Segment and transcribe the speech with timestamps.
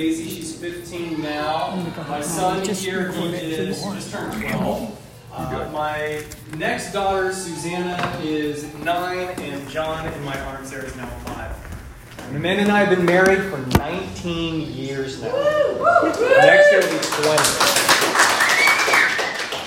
[0.00, 0.30] Daisy.
[0.30, 1.76] She's 15 now.
[2.08, 4.98] My son here, he is just turned 12.
[5.30, 6.24] Uh, my
[6.56, 12.26] next daughter, Susanna, is 9, and John in my arms there is now 5.
[12.28, 15.32] And Amanda and I have been married for 19 years now.
[15.32, 17.36] Next year will be 20.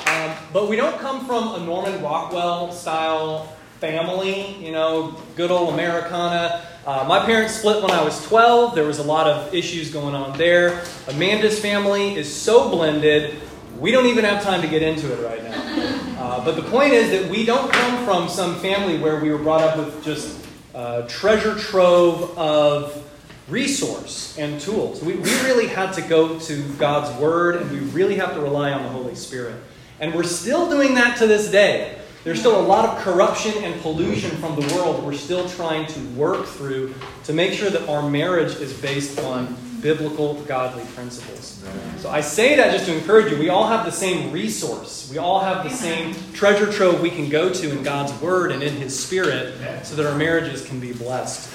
[0.10, 5.76] Um, but we don't come from a Norman Rockwell style family, you know, good old
[5.76, 6.66] Americana.
[6.86, 8.76] Uh, my parents split when I was 12.
[8.76, 10.84] There was a lot of issues going on there.
[11.08, 13.40] Amanda's family is so blended,
[13.80, 16.22] we don't even have time to get into it right now.
[16.22, 19.38] Uh, but the point is that we don't come from some family where we were
[19.38, 20.46] brought up with just
[20.76, 23.02] uh, treasure trove of
[23.48, 25.02] resource and tools.
[25.02, 28.72] We, we really had to go to God's Word and we really have to rely
[28.72, 29.56] on the Holy Spirit.
[30.00, 31.98] And we're still doing that to this day.
[32.24, 36.00] There's still a lot of corruption and pollution from the world we're still trying to
[36.12, 41.62] work through to make sure that our marriage is based on biblical, godly principles.
[41.98, 43.38] So I say that just to encourage you.
[43.38, 47.28] We all have the same resource, we all have the same treasure trove we can
[47.28, 50.94] go to in God's Word and in His Spirit so that our marriages can be
[50.94, 51.54] blessed.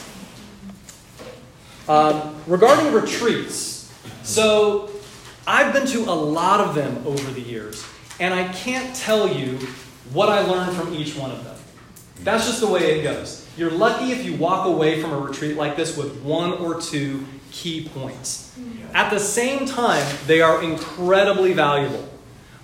[1.89, 3.91] Um, regarding retreats,
[4.23, 4.91] so
[5.47, 7.83] I've been to a lot of them over the years,
[8.21, 9.59] and I can't tell you
[10.13, 11.57] what I learned from each one of them.
[12.25, 13.47] That's just the way it goes.
[13.57, 17.27] You're lucky if you walk away from a retreat like this with one or two
[17.51, 18.57] key points.
[18.93, 22.09] At the same time, they are incredibly valuable.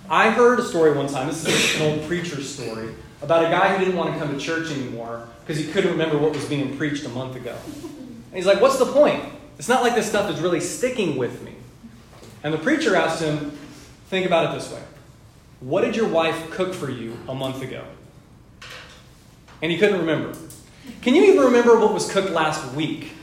[0.09, 3.75] I heard a story one time, this is an old preacher's story, about a guy
[3.75, 6.77] who didn't want to come to church anymore because he couldn't remember what was being
[6.77, 7.55] preached a month ago.
[7.65, 9.23] And he's like, What's the point?
[9.57, 11.55] It's not like this stuff is really sticking with me.
[12.43, 13.51] And the preacher asked him,
[14.09, 14.81] Think about it this way
[15.65, 17.83] what did your wife cook for you a month ago?
[19.63, 20.37] And he couldn't remember.
[21.01, 23.13] Can you even remember what was cooked last week?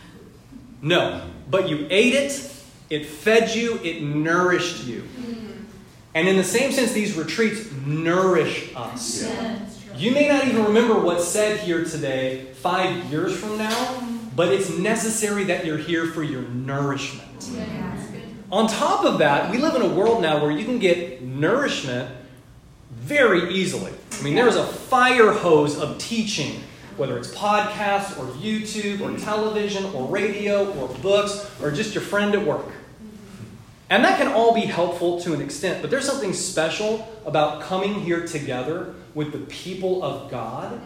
[0.82, 1.24] No.
[1.48, 2.52] But you ate it,
[2.90, 5.04] it fed you, it nourished you.
[6.16, 9.24] And in the same sense, these retreats nourish us.
[9.94, 14.68] You may not even remember what's said here today five years from now, but it's
[14.68, 17.28] necessary that you're here for your nourishment.
[18.50, 22.10] On top of that, we live in a world now where you can get nourishment
[23.02, 23.92] very easily.
[24.12, 26.62] I mean, there is a fire hose of teaching,
[26.96, 32.34] whether it's podcasts or YouTube or television or radio or books or just your friend
[32.34, 32.66] at work.
[33.90, 38.00] And that can all be helpful to an extent, but there's something special about coming
[38.00, 40.80] here together with the people of God,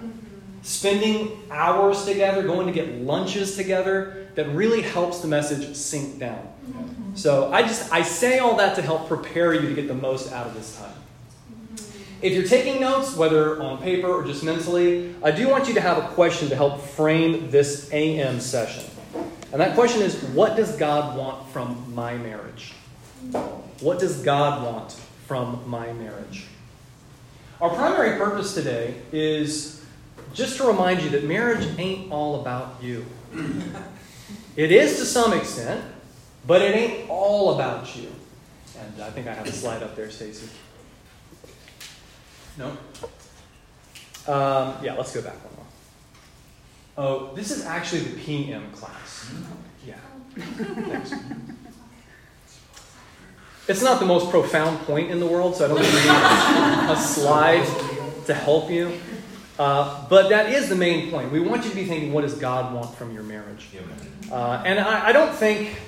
[0.62, 6.48] spending hours together, going to get lunches together, that really helps the message sink down.
[7.14, 10.32] So I just I say all that to help prepare you to get the most
[10.32, 10.95] out of this time.
[12.22, 15.80] If you're taking notes, whether on paper or just mentally, I do want you to
[15.80, 18.84] have a question to help frame this AM session.
[19.52, 22.72] And that question is what does God want from my marriage?
[23.80, 24.92] What does God want
[25.26, 26.46] from my marriage?
[27.60, 29.84] Our primary purpose today is
[30.34, 33.04] just to remind you that marriage ain't all about you.
[34.56, 35.84] It is to some extent,
[36.46, 38.08] but it ain't all about you.
[38.78, 40.48] And I think I have a slide up there, Stacy.
[42.58, 42.68] No?
[44.28, 45.66] Um, yeah, let's go back one more.
[46.98, 49.30] Oh, this is actually the PM class.
[49.86, 49.96] Yeah.
[50.36, 51.12] Thanks.
[53.68, 56.96] It's not the most profound point in the world, so I don't think need a
[56.96, 57.66] slide
[58.26, 58.92] to help you.
[59.58, 61.32] Uh, but that is the main point.
[61.32, 63.68] We want you to be thinking, what does God want from your marriage?
[64.30, 65.80] Uh, and I, I don't think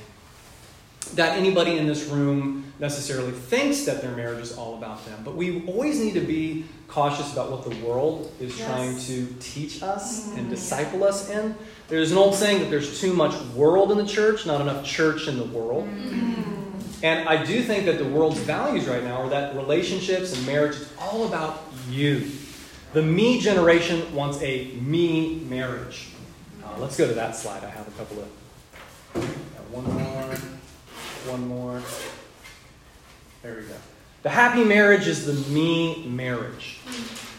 [1.17, 5.21] that anybody in this room necessarily thinks that their marriage is all about them.
[5.25, 8.69] But we always need to be cautious about what the world is yes.
[8.69, 10.39] trying to teach us mm-hmm.
[10.39, 11.55] and disciple us in.
[11.89, 15.29] There's an old saying that there's too much world in the church, not enough church
[15.29, 15.85] in the world.
[15.85, 17.05] Mm-hmm.
[17.05, 20.77] And I do think that the world's values right now are that relationships and marriage
[20.77, 22.31] is all about you.
[22.93, 26.09] The me generation wants a me marriage.
[26.65, 27.63] Uh, let's go to that slide.
[27.63, 28.29] I have a couple of.
[29.71, 30.58] One more.
[31.29, 31.83] One more.
[33.43, 33.75] There we go.
[34.23, 36.79] The happy marriage is the me marriage.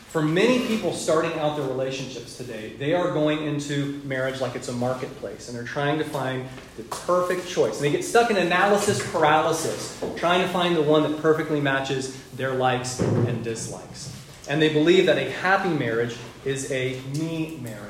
[0.10, 4.68] For many people starting out their relationships today, they are going into marriage like it's
[4.68, 6.48] a marketplace and they're trying to find
[6.78, 7.78] the perfect choice.
[7.78, 12.16] And they get stuck in analysis paralysis, trying to find the one that perfectly matches
[12.34, 14.16] their likes and dislikes.
[14.48, 16.16] And they believe that a happy marriage
[16.46, 17.89] is a me marriage.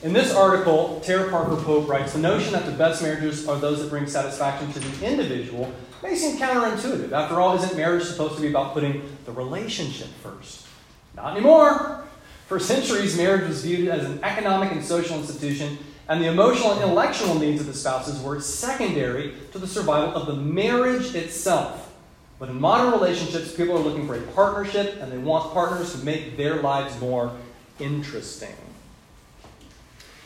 [0.00, 3.80] In this article, Tara Parker Pope writes The notion that the best marriages are those
[3.80, 5.72] that bring satisfaction to the individual
[6.04, 7.10] may seem counterintuitive.
[7.10, 10.68] After all, isn't marriage supposed to be about putting the relationship first?
[11.16, 12.04] Not anymore.
[12.46, 15.78] For centuries, marriage was viewed as an economic and social institution,
[16.08, 20.28] and the emotional and intellectual needs of the spouses were secondary to the survival of
[20.28, 21.92] the marriage itself.
[22.38, 26.04] But in modern relationships, people are looking for a partnership and they want partners who
[26.04, 27.36] make their lives more
[27.80, 28.54] interesting.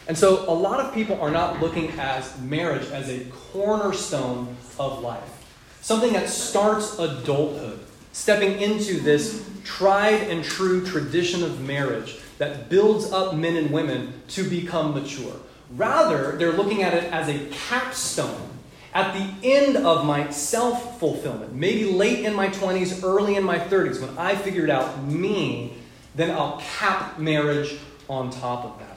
[0.08, 5.00] And so, a lot of people are not looking at marriage as a cornerstone of
[5.00, 5.44] life,
[5.81, 7.81] something that starts adulthood,
[8.12, 14.12] stepping into this tried and true tradition of marriage that builds up men and women
[14.28, 15.37] to become mature.
[15.70, 17.38] Rather, they're looking at it as a
[17.69, 18.52] capstone
[18.94, 23.58] at the end of my self fulfillment, maybe late in my 20s, early in my
[23.58, 25.75] 30s, when I figured out me,
[26.14, 27.78] then I'll cap marriage
[28.08, 28.92] on top of that.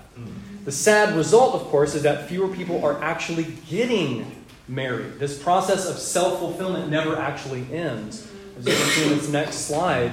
[0.65, 5.19] The sad result, of course, is that fewer people are actually getting married.
[5.19, 8.27] This process of self fulfillment never actually ends.
[8.57, 10.11] As you can see in this next slide,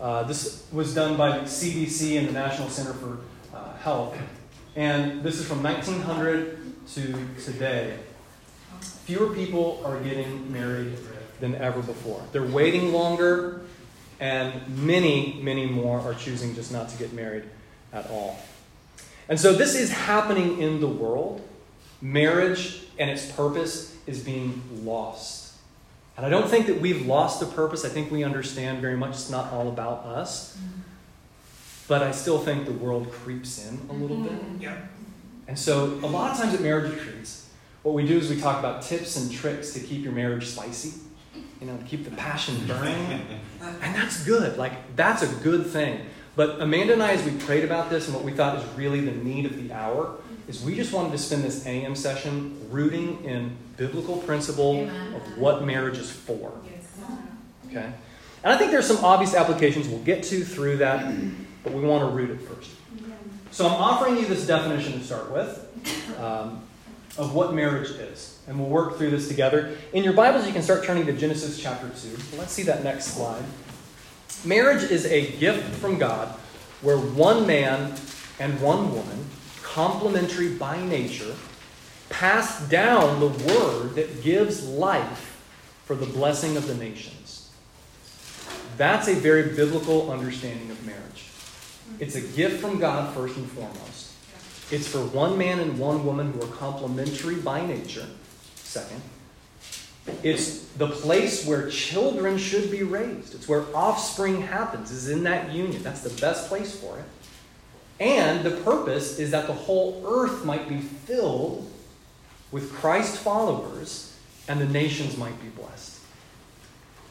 [0.00, 3.18] uh, this was done by the CDC and the National Center for
[3.54, 4.18] uh, Health.
[4.74, 6.58] And this is from 1900
[6.94, 7.96] to today.
[9.04, 10.98] Fewer people are getting married
[11.38, 12.20] than ever before.
[12.32, 13.60] They're waiting longer,
[14.18, 17.44] and many, many more are choosing just not to get married
[17.92, 18.40] at all.
[19.28, 21.40] And so this is happening in the world.
[22.00, 25.54] Marriage and its purpose is being lost.
[26.16, 27.84] And I don't think that we've lost the purpose.
[27.84, 30.58] I think we understand very much it's not all about us.
[31.88, 34.32] But I still think the world creeps in a little bit.
[34.32, 34.62] Mm-hmm.
[34.62, 34.76] Yeah.
[35.48, 37.48] And so a lot of times at marriage retreats,
[37.82, 41.00] what we do is we talk about tips and tricks to keep your marriage spicy,
[41.60, 43.26] you know, to keep the passion burning.
[43.60, 44.56] and that's good.
[44.56, 46.06] Like, that's a good thing.
[46.34, 49.00] But Amanda and I, as we prayed about this and what we thought is really
[49.00, 50.16] the need of the hour,
[50.48, 55.14] is we just wanted to spend this AM session rooting in biblical principle Amen.
[55.14, 56.52] of what marriage is for.
[57.68, 57.92] Okay?
[58.44, 61.14] And I think there's some obvious applications we'll get to through that,
[61.62, 62.70] but we want to root it first.
[63.50, 66.62] So I'm offering you this definition to start with um,
[67.18, 68.40] of what marriage is.
[68.48, 69.76] And we'll work through this together.
[69.92, 72.38] In your Bibles, you can start turning to Genesis chapter 2.
[72.38, 73.44] Let's see that next slide.
[74.44, 76.28] Marriage is a gift from God
[76.80, 77.94] where one man
[78.40, 79.26] and one woman,
[79.62, 81.34] complementary by nature,
[82.08, 85.40] pass down the word that gives life
[85.84, 87.50] for the blessing of the nations.
[88.76, 91.30] That's a very biblical understanding of marriage.
[92.00, 94.12] It's a gift from God, first and foremost.
[94.72, 98.06] It's for one man and one woman who are complementary by nature,
[98.56, 99.02] second.
[100.22, 103.34] It's the place where children should be raised.
[103.34, 105.82] It's where offspring happens, is in that union.
[105.82, 107.04] That's the best place for it.
[108.00, 111.70] And the purpose is that the whole earth might be filled
[112.50, 114.16] with Christ followers
[114.48, 116.00] and the nations might be blessed.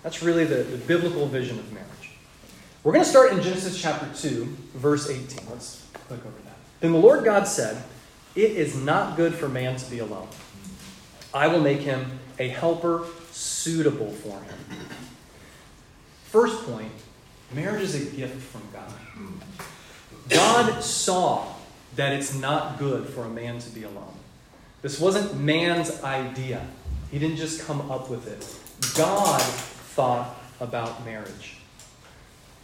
[0.04, 1.88] That's really the, the biblical vision of marriage.
[2.84, 5.50] We're going to start in Genesis chapter 2, verse 18.
[5.50, 6.58] Let's click over that.
[6.80, 7.82] Then the Lord God said,
[8.36, 10.28] It is not good for man to be alone.
[11.34, 14.88] I will make him a helper suitable for him.
[16.24, 16.92] First point
[17.54, 18.92] marriage is a gift from God.
[20.28, 21.54] God saw
[21.96, 24.16] that it's not good for a man to be alone.
[24.82, 26.66] This wasn't man's idea,
[27.12, 28.42] he didn't just come up with it.
[28.98, 31.58] God thought about marriage.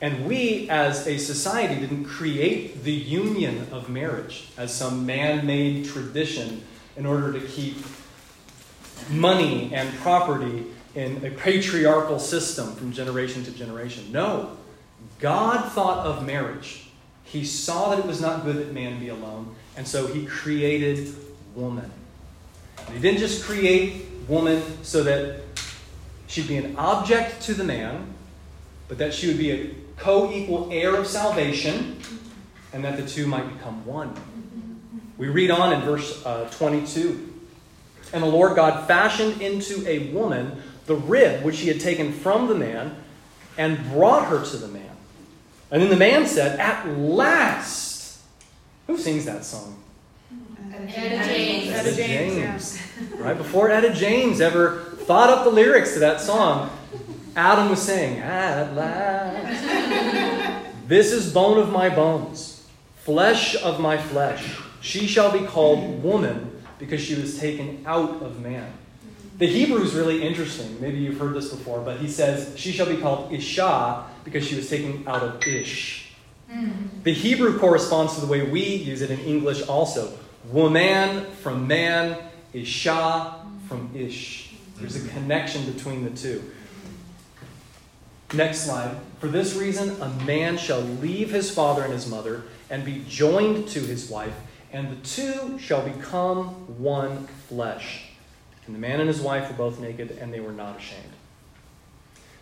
[0.01, 5.85] And we, as a society, didn't create the union of marriage as some man made
[5.85, 6.63] tradition
[6.95, 7.77] in order to keep
[9.09, 10.65] money and property
[10.95, 14.12] in a patriarchal system from generation to generation.
[14.12, 14.57] No.
[15.19, 16.89] God thought of marriage.
[17.24, 21.13] He saw that it was not good that man be alone, and so he created
[21.55, 21.91] woman.
[22.86, 25.41] And he didn't just create woman so that
[26.27, 28.13] she'd be an object to the man,
[28.88, 32.00] but that she would be a co equal heir of salvation,
[32.74, 34.13] and that the two might become one.
[35.17, 37.33] We read on in verse uh, 22.
[38.13, 42.47] And the Lord God fashioned into a woman the rib which he had taken from
[42.47, 42.95] the man
[43.57, 44.89] and brought her to the man.
[45.69, 48.21] And then the man said, At last.
[48.87, 49.83] Who sings that song?
[50.73, 51.69] Etta James.
[51.69, 52.81] Etta James.
[53.17, 56.69] Right before Etta James ever thought up the lyrics to that song,
[57.35, 60.63] Adam was saying, At last.
[60.87, 62.65] This is bone of my bones,
[62.97, 64.57] flesh of my flesh.
[64.81, 68.72] She shall be called woman because she was taken out of man.
[69.38, 70.81] The Hebrew is really interesting.
[70.81, 74.55] Maybe you've heard this before, but he says, She shall be called Isha because she
[74.55, 76.13] was taken out of Ish.
[76.51, 77.03] Mm-hmm.
[77.03, 80.17] The Hebrew corresponds to the way we use it in English also.
[80.46, 82.17] Woman from man,
[82.53, 84.55] Isha from Ish.
[84.77, 86.43] There's a connection between the two.
[88.34, 88.96] Next slide.
[89.19, 93.67] For this reason, a man shall leave his father and his mother and be joined
[93.69, 94.36] to his wife,
[94.71, 96.47] and the two shall become
[96.81, 98.09] one flesh.
[98.65, 101.13] And the man and his wife were both naked, and they were not ashamed.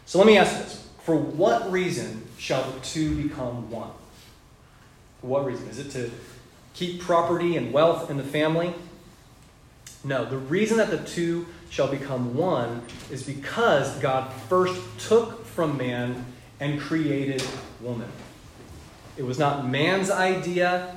[0.06, 3.92] So let me ask this For what reason shall the two become one?
[5.22, 5.68] For what reason?
[5.70, 6.12] Is it to
[6.74, 8.74] keep property and wealth in the family?
[10.04, 15.78] No, the reason that the two shall become one is because God first took from
[15.78, 16.26] man
[16.60, 17.44] and created
[17.82, 18.10] woman.
[19.18, 20.96] It was not man's idea.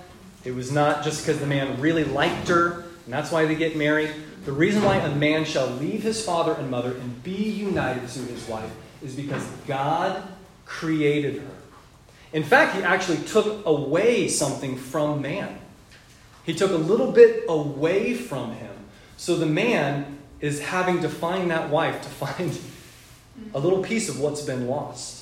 [0.48, 3.76] It was not just because the man really liked her, and that's why they get
[3.76, 4.14] married.
[4.46, 8.20] The reason why a man shall leave his father and mother and be united to
[8.20, 8.70] his wife
[9.02, 10.22] is because God
[10.64, 11.50] created her.
[12.32, 15.58] In fact, he actually took away something from man.
[16.44, 18.74] He took a little bit away from him.
[19.18, 22.58] So the man is having to find that wife to find
[23.52, 25.17] a little piece of what's been lost.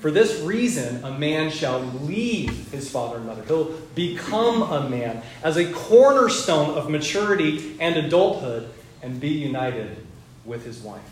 [0.00, 3.44] For this reason, a man shall leave his father and mother.
[3.44, 8.68] He'll become a man as a cornerstone of maturity and adulthood
[9.02, 9.96] and be united
[10.44, 11.02] with his wife.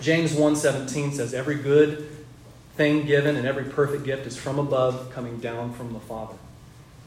[0.00, 2.08] James 1:17 says every good
[2.76, 6.34] thing given and every perfect gift is from above coming down from the Father.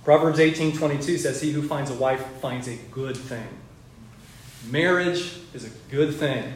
[0.03, 3.47] Proverbs 18:22 says he who finds a wife finds a good thing.
[4.71, 6.53] Marriage is a good thing.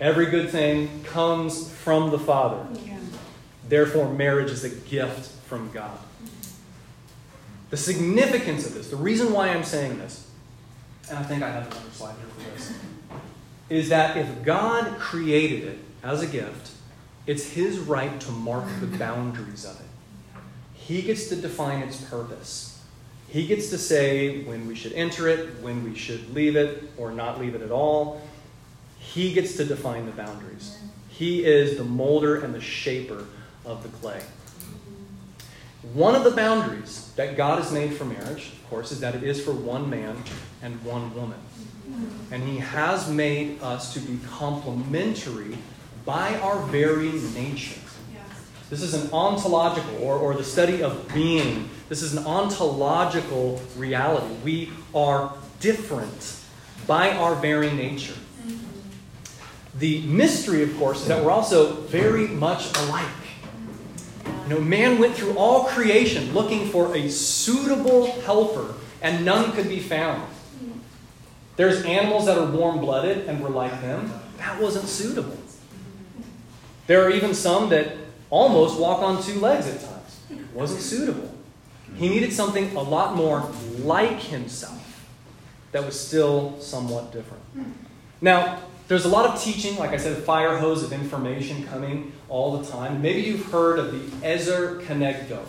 [0.00, 2.66] Every good thing comes from the Father.
[2.84, 2.98] Yeah.
[3.68, 5.98] Therefore, marriage is a gift from God.
[7.70, 10.30] The significance of this, the reason why I'm saying this,
[11.08, 12.72] and I think I have another slide here for this,
[13.68, 16.72] is that if God created it as a gift,
[17.26, 18.98] it's His right to mark the mm-hmm.
[18.98, 20.40] boundaries of it.
[20.74, 22.82] He gets to define its purpose.
[23.28, 27.10] He gets to say when we should enter it, when we should leave it, or
[27.10, 28.20] not leave it at all.
[29.12, 30.78] He gets to define the boundaries.
[31.08, 33.26] He is the molder and the shaper
[33.64, 34.20] of the clay.
[35.92, 39.22] One of the boundaries that God has made for marriage, of course, is that it
[39.22, 40.16] is for one man
[40.62, 41.38] and one woman.
[42.30, 45.58] And He has made us to be complementary
[46.04, 47.80] by our very nature.
[48.70, 51.68] This is an ontological, or, or the study of being.
[51.88, 54.34] This is an ontological reality.
[54.42, 56.40] We are different
[56.86, 58.16] by our very nature.
[59.78, 63.08] The mystery, of course, is that we're also very much alike.
[64.44, 69.68] You know, man went through all creation looking for a suitable helper, and none could
[69.68, 70.22] be found.
[71.56, 74.12] There's animals that are warm blooded, and we're like them.
[74.38, 75.38] That wasn't suitable.
[76.86, 77.96] There are even some that
[78.30, 80.20] almost walk on two legs at times.
[80.52, 81.32] Wasn't suitable.
[81.96, 85.06] He needed something a lot more like himself
[85.72, 87.42] that was still somewhat different.
[88.20, 92.12] Now, there's a lot of teaching, like I said, a fire hose of information coming
[92.28, 93.00] all the time.
[93.00, 95.44] Maybe you've heard of the Ezer Kenegdo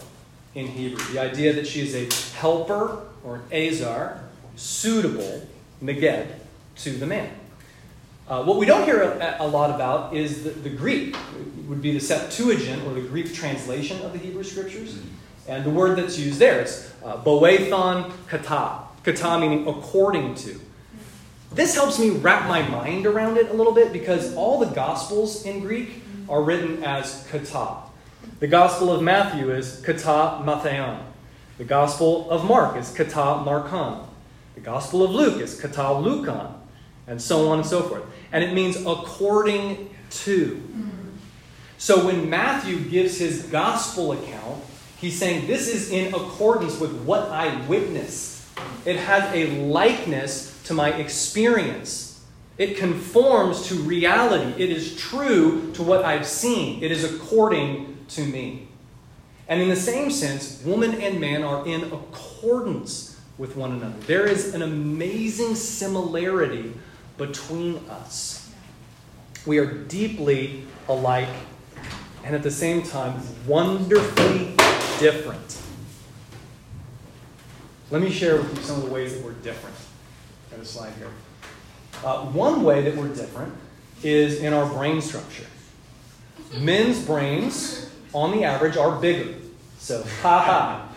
[0.53, 4.23] in Hebrew, the idea that she is a helper or an Azar,
[4.55, 5.47] suitable,
[5.83, 6.27] neged,
[6.77, 7.29] to the man.
[8.27, 11.81] Uh, what we don't hear a, a lot about is the, the, Greek, it would
[11.81, 14.97] be the Septuagint or the Greek translation of the Hebrew Scriptures.
[15.47, 18.85] And the word that's used there is uh, boethon kata.
[19.03, 20.59] Kata meaning according to.
[21.55, 25.45] This helps me wrap my mind around it a little bit because all the Gospels
[25.45, 27.77] in Greek are written as kata.
[28.41, 31.01] The Gospel of Matthew is kata matheon.
[31.57, 34.05] The Gospel of Mark is kata markon.
[34.55, 36.55] The Gospel of Luke is kata lukon.
[37.07, 38.03] And so on and so forth.
[38.33, 40.61] And it means according to.
[41.77, 44.61] So when Matthew gives his gospel account,
[44.99, 48.45] he's saying this is in accordance with what I witnessed.
[48.85, 52.23] It has a likeness to my experience.
[52.57, 54.61] It conforms to reality.
[54.61, 56.83] It is true to what I've seen.
[56.83, 58.67] It is according to me.
[59.47, 63.97] And in the same sense, woman and man are in accordance with one another.
[64.07, 66.73] There is an amazing similarity
[67.17, 68.49] between us.
[69.45, 71.29] We are deeply alike
[72.23, 74.55] and at the same time wonderfully
[74.99, 75.61] different.
[77.91, 79.75] Let me share with you some of the ways that we're different
[80.55, 81.09] got a slide here.
[82.03, 83.53] Uh, one way that we're different
[84.03, 85.45] is in our brain structure.
[86.59, 89.35] Men's brains, on the average, are bigger.
[89.79, 90.91] So, ha ha.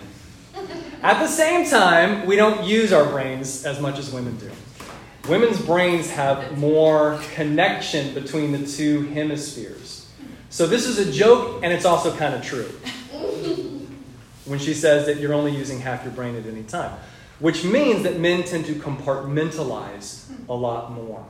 [1.03, 4.51] At the same time, we don't use our brains as much as women do.
[5.29, 10.11] Women's brains have more connection between the two hemispheres.
[10.51, 12.71] So, this is a joke, and it's also kind of true
[14.45, 16.99] when she says that you're only using half your brain at any time
[17.39, 21.25] which means that men tend to compartmentalize a lot more.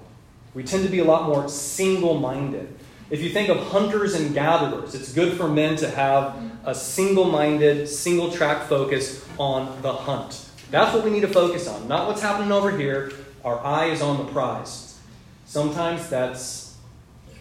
[0.54, 2.74] We tend to be a lot more single minded.
[3.10, 7.24] If you think of hunters and gatherers, it's good for men to have a single
[7.24, 10.46] minded, single track focus on the hunt.
[10.70, 13.12] That's what we need to focus on, not what's happening over here.
[13.44, 14.98] Our eye is on the prize.
[15.46, 16.76] Sometimes that's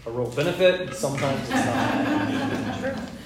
[0.05, 2.99] a real benefit, sometimes it's not.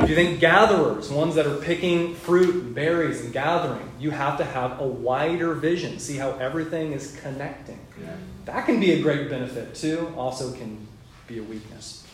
[0.00, 4.38] If you think gatherers, ones that are picking fruit and berries and gathering, you have
[4.38, 7.78] to have a wider vision, see how everything is connecting.
[8.02, 8.16] Yeah.
[8.46, 10.88] That can be a great benefit too, also can
[11.26, 12.06] be a weakness.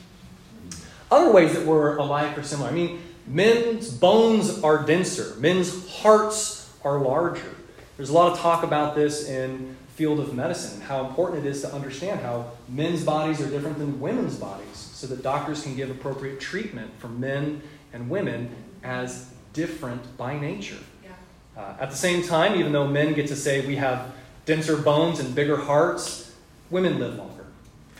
[1.12, 2.68] Other ways that we're alike or similar.
[2.68, 7.54] I mean, men's bones are denser, men's hearts are larger.
[7.96, 11.48] There's a lot of talk about this in field of medicine and how important it
[11.48, 15.74] is to understand how men's bodies are different than women's bodies so that doctors can
[15.74, 17.62] give appropriate treatment for men
[17.96, 20.76] and women as different by nature.
[21.02, 21.10] Yeah.
[21.56, 24.12] Uh, at the same time, even though men get to say we have
[24.44, 26.30] denser bones and bigger hearts,
[26.70, 27.46] women live longer.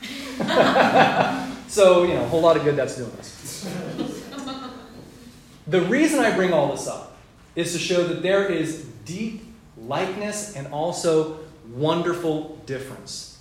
[1.68, 3.66] so, you know, a whole lot of good that's doing us.
[5.66, 7.16] the reason I bring all this up
[7.54, 9.44] is to show that there is deep
[9.78, 11.38] likeness and also
[11.70, 13.38] wonderful difference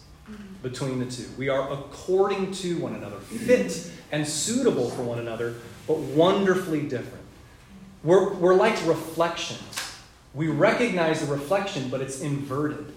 [0.63, 1.25] between the two.
[1.38, 5.55] We are according to one another, fit and suitable for one another,
[5.88, 7.24] but wonderfully different.
[8.04, 9.62] We're, we're like reflections.
[10.34, 12.94] We recognize the reflection, but it's inverted.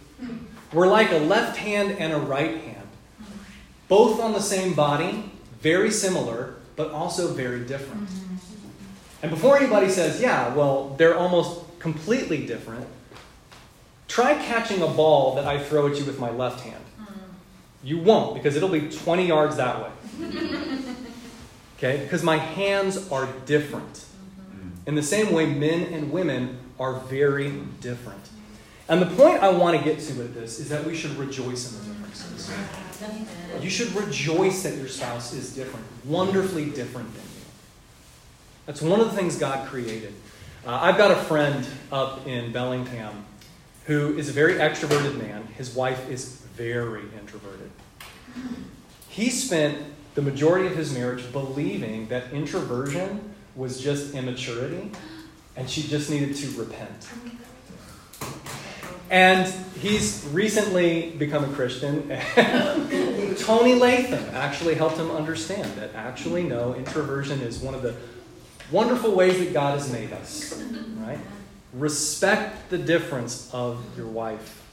[0.73, 2.89] We're like a left hand and a right hand,
[3.89, 5.31] both on the same body,
[5.61, 8.09] very similar, but also very different.
[9.23, 12.87] And before anybody says, yeah, well, they're almost completely different,
[14.09, 16.85] try catching a ball that I throw at you with my left hand.
[17.83, 19.91] You won't, because it'll be 20 yards that way.
[21.79, 22.03] Okay?
[22.03, 24.05] Because my hands are different.
[24.87, 28.29] In the same way, men and women are very different.
[28.89, 31.71] And the point I want to get to with this is that we should rejoice
[31.71, 32.51] in the differences.
[33.61, 37.45] You should rejoice that your spouse is different, wonderfully different than you.
[38.67, 40.15] That's one of the things God created.
[40.67, 43.25] Uh, I've got a friend up in Bellingham
[43.85, 45.47] who is a very extroverted man.
[45.57, 47.71] His wife is very introverted.
[49.09, 49.79] He spent
[50.19, 54.91] the majority of his marriage believing that introversion was just immaturity
[55.55, 57.07] and she just needed to repent.
[59.11, 59.47] And
[59.79, 62.09] he's recently become a Christian.
[63.39, 67.95] Tony Latham actually helped him understand that actually, no, introversion is one of the
[68.73, 70.61] wonderful ways that God has made us,
[70.97, 71.21] right?
[71.73, 74.65] Respect the difference of your wife.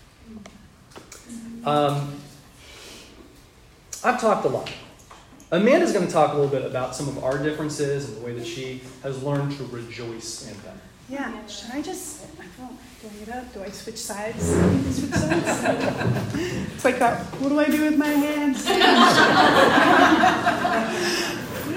[1.64, 2.16] Um,
[4.04, 4.72] I've talked a lot
[5.52, 8.34] Amanda's going to talk a little bit about some of our differences and the way
[8.34, 10.80] that she has learned to rejoice in them.
[11.08, 11.46] Yeah.
[11.46, 13.54] Should I just, I don't, do I get up?
[13.54, 14.44] Do I switch sides?
[14.44, 16.34] Switch sides?
[16.74, 18.66] it's like that, what do I do with my hands?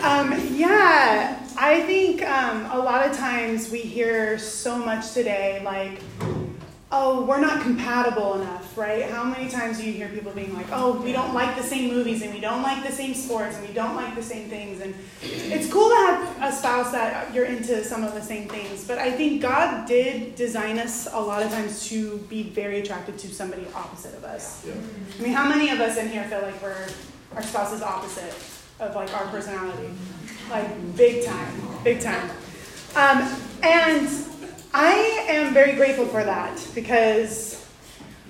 [0.03, 6.01] um, yeah, I think um, a lot of times we hear so much today like,
[6.91, 9.11] oh, we're not compatible enough, right?
[9.11, 11.91] How many times do you hear people being like, oh, we don't like the same
[11.93, 14.81] movies and we don't like the same sports and we don't like the same things?
[14.81, 18.87] And it's cool to have a spouse that you're into some of the same things,
[18.87, 23.19] but I think God did design us a lot of times to be very attracted
[23.19, 24.65] to somebody opposite of us.
[24.67, 24.73] Yeah.
[25.19, 26.89] I mean, how many of us in here feel like we're
[27.37, 28.35] our spouse is opposite
[28.81, 29.91] of like our personality?
[30.51, 32.31] Like big time, big time.
[32.97, 34.09] Um, and
[34.73, 37.67] I am very grateful for that because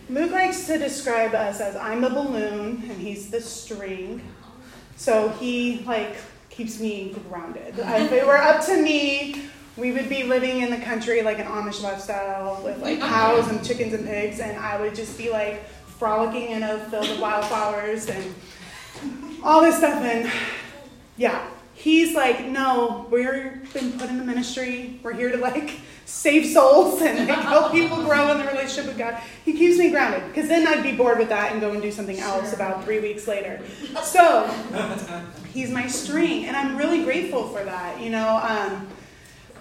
[0.08, 4.22] Luke likes to describe us as I'm the balloon and he's the string.
[4.96, 6.16] So he like
[6.48, 7.74] keeps me grounded.
[7.78, 9.42] if it were up to me,
[9.76, 13.64] we would be living in the country like an Amish lifestyle with like cows and
[13.64, 18.08] chickens and pigs, and I would just be like frolicking in a field of wildflowers
[18.08, 18.34] and
[19.42, 20.02] all this stuff.
[20.02, 20.30] And
[21.16, 24.98] yeah, he's like, no, we're been put in the ministry.
[25.02, 28.96] We're here to like save souls and like, help people grow in the relationship with
[28.96, 29.20] God.
[29.44, 31.92] He keeps me grounded because then I'd be bored with that and go and do
[31.92, 33.60] something else about three weeks later.
[34.02, 34.50] So
[35.52, 38.00] he's my string, and I'm really grateful for that.
[38.00, 38.88] You know, um,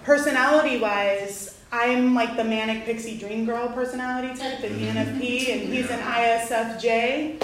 [0.04, 5.90] personality wise, I'm like the manic pixie dream girl personality type, the ENFP, and he's
[5.90, 7.42] an ISFJ.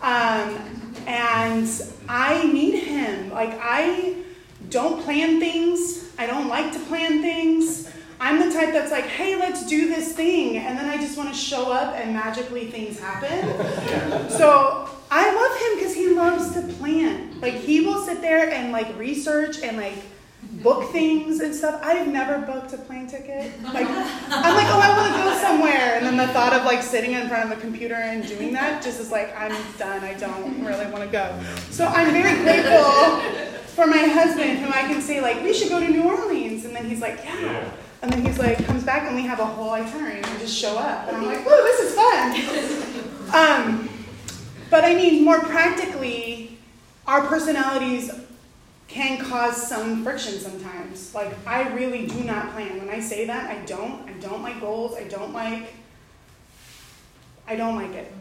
[0.00, 1.68] Um, and
[2.08, 3.32] I need him.
[3.32, 4.14] Like, I
[4.68, 7.90] don't plan things, I don't like to plan things.
[8.20, 10.58] I'm the type that's like, hey, let's do this thing.
[10.58, 14.30] And then I just want to show up and magically things happen.
[14.30, 17.40] so I love him because he loves to plan.
[17.40, 19.96] Like, he will sit there and like research and like
[20.62, 21.80] book things and stuff.
[21.82, 23.52] I've never booked a plane ticket.
[23.62, 26.82] Like I'm like, oh, I want to go somewhere, and then the thought of like
[26.82, 30.04] sitting in front of a computer and doing that just is like, I'm done.
[30.04, 31.40] I don't really want to go.
[31.70, 33.20] So I'm very grateful
[33.74, 36.74] for my husband, who I can say like, we should go to New Orleans, and
[36.74, 37.70] then he's like, yeah.
[38.04, 40.54] And then he's like, comes back and we have a whole itinerary and we just
[40.54, 41.08] show up.
[41.08, 43.00] And I'm like, whoa, this is fun.
[43.34, 43.88] Um,
[44.70, 46.56] but I mean, more practically,
[47.04, 48.12] our personalities
[48.86, 51.12] can cause some friction sometimes.
[51.12, 52.78] Like, I really do not plan.
[52.78, 54.08] When I say that, I don't.
[54.08, 54.96] I don't like goals.
[54.96, 55.74] I don't like.
[57.48, 58.12] I don't like it.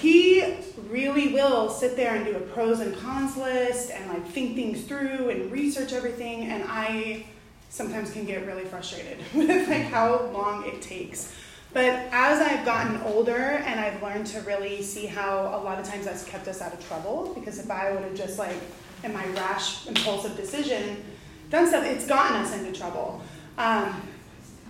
[0.00, 0.56] He
[0.88, 4.84] really will sit there and do a pros and cons list and like think things
[4.84, 6.44] through and research everything.
[6.44, 7.26] And I
[7.70, 11.34] sometimes can get really frustrated with like how long it takes.
[11.72, 15.86] But as I've gotten older and I've learned to really see how a lot of
[15.86, 18.56] times that's kept us out of trouble, because if I would have just like
[19.04, 21.04] in my rash, impulsive decision
[21.50, 23.22] done stuff, it's gotten us into trouble.
[23.58, 24.02] Um,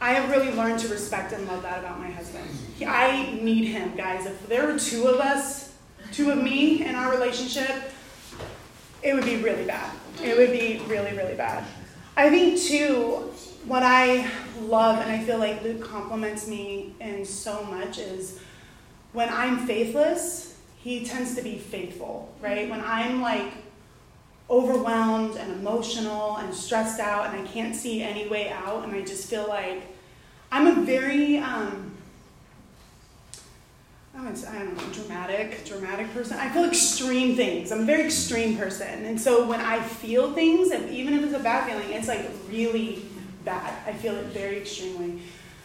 [0.01, 2.49] I have really learned to respect and love that about my husband.
[2.77, 4.27] He, I need him, guys.
[4.27, 5.75] If there were two of us,
[6.13, 7.93] two of me in our relationship,
[9.03, 9.93] it would be really bad.
[10.23, 11.65] It would be really, really bad.
[12.19, 13.31] I think, too,
[13.65, 14.29] what I
[14.63, 18.41] love and I feel like Luke complements me in so much is
[19.13, 22.69] when I'm faithless, he tends to be faithful, right?
[22.69, 23.53] When I'm like
[24.51, 29.03] overwhelmed and emotional and stressed out and I can't see any way out and I
[29.03, 29.85] just feel like
[30.51, 31.88] I'm a very um,
[34.21, 36.39] Oh, I don't know, dramatic, dramatic person.
[36.39, 37.71] I feel extreme things.
[37.71, 39.05] I'm a very extreme person.
[39.05, 43.05] And so when I feel things, even if it's a bad feeling, it's like really
[43.45, 43.73] bad.
[43.87, 45.23] I feel it very extremely.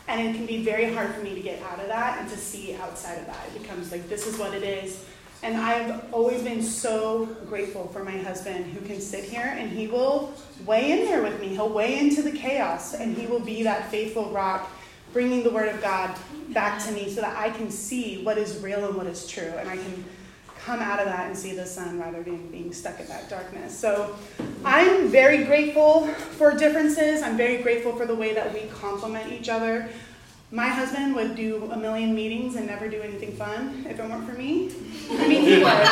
[0.08, 2.38] And it can be very hard for me to get out of that and to
[2.38, 3.40] see outside of that.
[3.48, 5.04] It becomes like, this is what it is.
[5.42, 9.88] And I've always been so grateful for my husband who can sit here and he
[9.88, 10.32] will
[10.64, 11.48] weigh in there with me.
[11.50, 14.70] He'll weigh into the chaos and he will be that faithful rock,
[15.14, 16.18] bringing the word of God
[16.50, 19.54] back to me so that I can see what is real and what is true.
[19.58, 20.04] And I can
[20.66, 23.78] come out of that and see the sun rather than being stuck in that darkness.
[23.78, 24.16] So
[24.64, 27.22] I'm very grateful for differences.
[27.22, 29.90] I'm very grateful for the way that we complement each other.
[30.52, 34.30] My husband would do a million meetings and never do anything fun if it weren't
[34.30, 34.72] for me.
[35.12, 35.84] I mean, he would.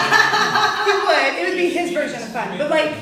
[0.86, 1.40] he would.
[1.40, 2.58] It would be his version of fun.
[2.58, 2.94] But like,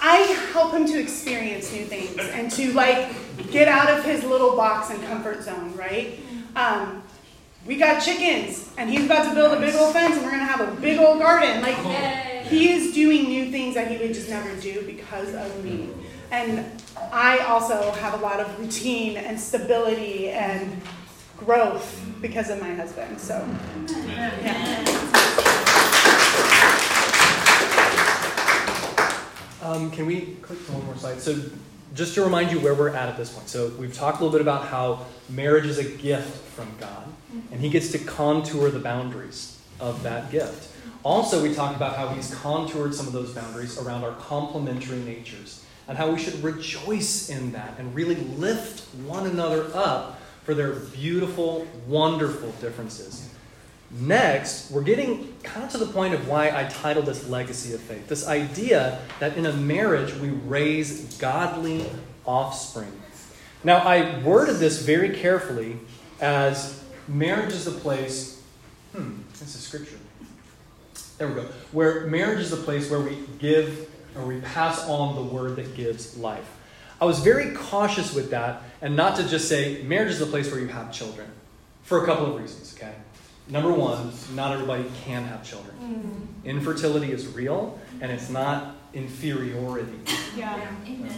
[0.00, 0.16] I
[0.52, 3.08] help him to experience new things and to like
[3.50, 6.18] get out of his little box and comfort zone, right?
[6.56, 7.02] Um,
[7.66, 10.44] we got chickens, and he's about to build a big old fence, and we're gonna
[10.44, 11.62] have a big old garden.
[11.62, 11.76] Like,
[12.44, 15.88] he is doing new things that he would just never do because of me.
[16.30, 16.66] And
[17.12, 20.80] I also have a lot of routine and stability and
[21.36, 23.20] growth because of my husband.
[23.20, 23.46] So,
[24.08, 24.84] yeah.
[29.62, 31.20] Um, can we click to one more slide?
[31.20, 31.40] So,
[31.94, 33.48] just to remind you where we're at at this point.
[33.48, 37.06] So, we've talked a little bit about how marriage is a gift from God,
[37.50, 40.70] and He gets to contour the boundaries of that gift.
[41.04, 45.64] Also, we talked about how He's contoured some of those boundaries around our complementary natures
[45.86, 50.72] and how we should rejoice in that and really lift one another up for their
[50.72, 53.33] beautiful, wonderful differences.
[54.00, 57.80] Next, we're getting kind of to the point of why I titled this Legacy of
[57.80, 58.08] Faith.
[58.08, 61.86] This idea that in a marriage we raise godly
[62.26, 62.92] offspring.
[63.62, 65.78] Now, I worded this very carefully
[66.20, 68.42] as marriage is the place,
[68.92, 69.98] hmm, this is scripture.
[71.18, 71.42] There we go.
[71.70, 75.76] Where marriage is the place where we give or we pass on the word that
[75.76, 76.56] gives life.
[77.00, 80.50] I was very cautious with that and not to just say marriage is the place
[80.50, 81.28] where you have children
[81.84, 82.94] for a couple of reasons, okay?
[83.48, 85.76] Number one, not everybody can have children.
[85.82, 86.48] Mm-hmm.
[86.48, 89.98] Infertility is real and it's not inferiority.
[90.36, 90.66] Yeah.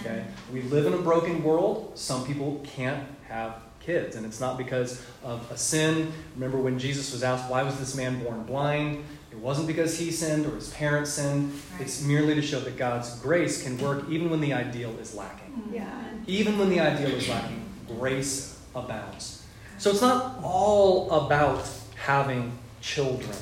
[0.00, 0.24] Okay?
[0.52, 1.92] We live in a broken world.
[1.94, 6.12] Some people can't have kids, and it's not because of a sin.
[6.34, 9.04] Remember when Jesus was asked, Why was this man born blind?
[9.30, 11.52] It wasn't because he sinned or his parents sinned.
[11.72, 11.82] Right.
[11.82, 15.70] It's merely to show that God's grace can work even when the ideal is lacking.
[15.72, 15.90] Yeah.
[16.26, 19.44] Even when the ideal is lacking, grace abounds.
[19.78, 21.68] So it's not all about
[22.06, 23.36] having children,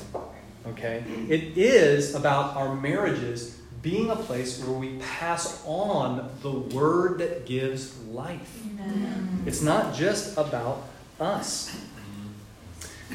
[0.65, 1.03] okay?
[1.29, 7.45] It is about our marriages being a place where we pass on the word that
[7.45, 8.63] gives life.
[8.65, 9.43] Amen.
[9.45, 10.81] It's not just about
[11.19, 11.77] us.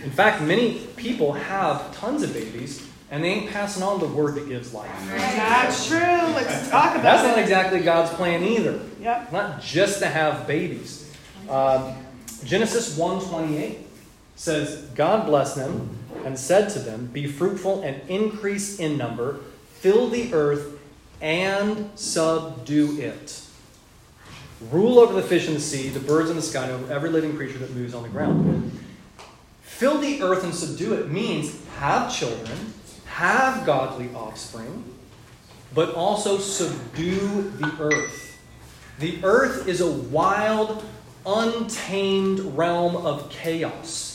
[0.04, 4.36] In fact, many people have tons of babies and they ain't passing on the word
[4.36, 4.88] that gives life.
[5.08, 5.98] That's true.
[5.98, 8.80] Let's talk about That's not exactly God's plan either.
[9.00, 9.32] Yep.
[9.32, 11.12] Not just to have babies.
[11.48, 11.96] Um,
[12.44, 13.89] Genesis 1:28
[14.40, 19.40] says, God blessed them and said to them, Be fruitful and increase in number,
[19.74, 20.78] fill the earth
[21.20, 23.42] and subdue it.
[24.70, 27.10] Rule over the fish in the sea, the birds in the sky, and over every
[27.10, 28.80] living creature that moves on the ground.
[29.60, 32.72] Fill the earth and subdue it means have children,
[33.04, 34.84] have godly offspring,
[35.74, 38.38] but also subdue the earth.
[39.00, 40.82] The earth is a wild,
[41.26, 44.09] untamed realm of chaos.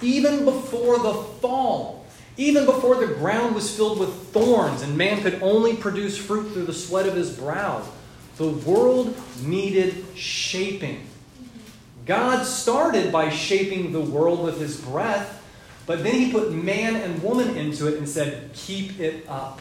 [0.00, 2.04] Even before the fall,
[2.36, 6.64] even before the ground was filled with thorns and man could only produce fruit through
[6.64, 7.82] the sweat of his brow,
[8.36, 11.06] the world needed shaping.
[12.06, 15.42] God started by shaping the world with his breath,
[15.86, 19.60] but then he put man and woman into it and said, Keep it up.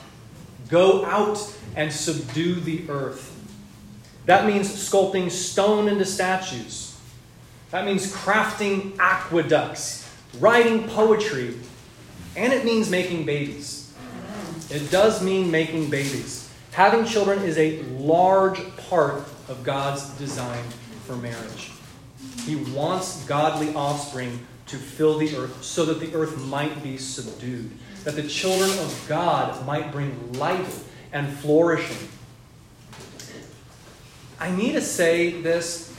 [0.70, 1.38] Go out
[1.76, 3.38] and subdue the earth.
[4.26, 6.98] That means sculpting stone into statues.
[7.72, 10.01] That means crafting aqueducts,
[10.40, 11.56] writing poetry,
[12.36, 13.94] and it means making babies.
[14.70, 16.50] It does mean making babies.
[16.72, 20.64] Having children is a large part of God's design
[21.06, 21.72] for marriage.
[22.46, 27.72] He wants godly offspring to fill the earth so that the earth might be subdued,
[28.06, 32.08] that the children of God might bring life and flourishing.
[34.40, 35.94] I need to say this.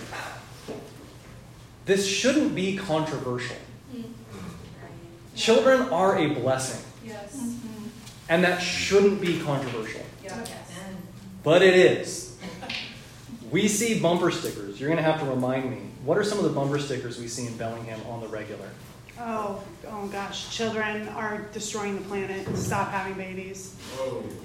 [1.84, 3.56] This shouldn't be controversial.
[5.34, 7.36] Children are a blessing, Yes.
[8.28, 10.02] and that shouldn't be controversial.
[10.22, 10.50] Yes.
[11.42, 12.36] But it is.
[13.50, 14.80] We see bumper stickers.
[14.80, 15.78] You're going to have to remind me.
[16.04, 18.68] What are some of the bumper stickers we see in Bellingham on the regular?
[19.24, 22.56] Oh, oh gosh, children are destroying the planet.
[22.56, 23.76] Stop having babies.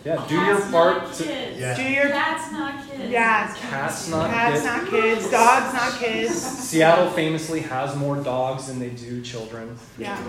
[0.05, 1.23] Yeah, do your part not to.
[1.23, 1.77] kids.
[1.77, 3.09] Do your Cats, not kids.
[3.09, 3.55] yeah.
[3.55, 4.65] Cats, not Cats, kids.
[4.65, 5.31] not kids.
[5.31, 6.35] Dogs, not kids.
[6.35, 9.75] Seattle famously has more dogs than they do children.
[9.97, 10.21] Yeah.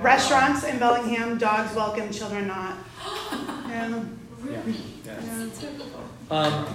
[0.00, 2.76] Restaurants in Bellingham, dogs welcome, children not.
[3.68, 4.02] Yeah.
[4.48, 4.62] Yeah.
[5.04, 5.22] yeah.
[6.30, 6.30] yeah.
[6.30, 6.66] Um,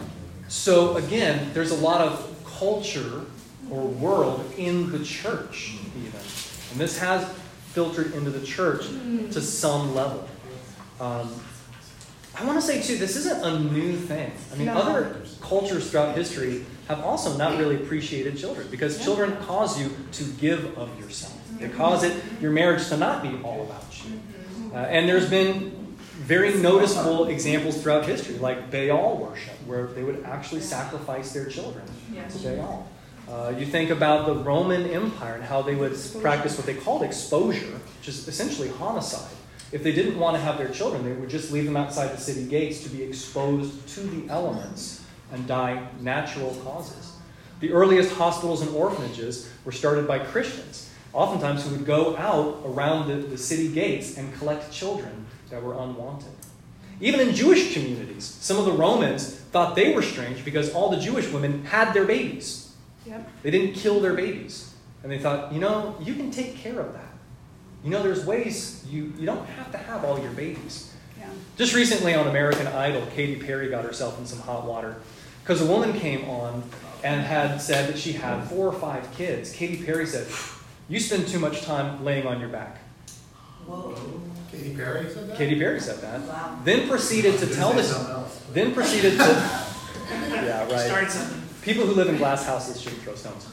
[0.50, 3.22] so again, there's a lot of culture
[3.72, 6.20] or world in the church, even,
[6.72, 7.28] and this has
[7.74, 8.86] filtered into the church
[9.32, 10.28] to some level.
[11.00, 11.34] Um,
[12.36, 14.32] I want to say too, this isn't a new thing.
[14.52, 14.74] I mean, No.
[14.78, 20.24] other cultures throughout history have also not really appreciated children because children cause you to
[20.40, 21.38] give of yourself.
[21.60, 24.20] They cause it your marriage to not be all about you.
[24.74, 30.24] Uh, and there's been very noticeable examples throughout history, like Baal worship, where they would
[30.24, 31.84] actually sacrifice their children
[32.30, 32.88] to Baal.
[33.30, 37.04] Uh, you think about the Roman Empire and how they would practice what they called
[37.04, 39.32] exposure, which is essentially homicide.
[39.72, 42.18] If they didn't want to have their children, they would just leave them outside the
[42.18, 47.14] city gates to be exposed to the elements and die natural causes.
[47.62, 53.08] The earliest hospitals and orphanages were started by Christians, oftentimes who would go out around
[53.08, 56.32] the, the city gates and collect children that were unwanted.
[57.00, 61.00] Even in Jewish communities, some of the Romans thought they were strange because all the
[61.00, 62.61] Jewish women had their babies.
[63.06, 63.30] Yep.
[63.44, 64.74] They didn't kill their babies.
[65.04, 67.12] And they thought, you know, you can take care of that.
[67.84, 70.94] You know, there's ways you, you don't have to have all your babies.
[71.20, 71.28] Yeah.
[71.58, 74.98] Just recently on American Idol, Katy Perry got herself in some hot water
[75.44, 76.64] because a woman came on
[77.04, 79.52] and had said that she had four or five kids.
[79.52, 80.28] Katy Perry said,
[80.88, 82.78] You spend too much time laying on your back.
[83.66, 83.96] Whoa.
[84.52, 85.38] Katy Perry said that?
[85.38, 86.64] Katy Perry said that.
[86.66, 87.92] Then proceeded to tell Say this.
[87.92, 88.46] something else.
[88.54, 89.60] Then proceeded to.
[90.12, 91.08] Yeah, right.
[91.62, 93.48] People who live in glass houses shouldn't throw stones.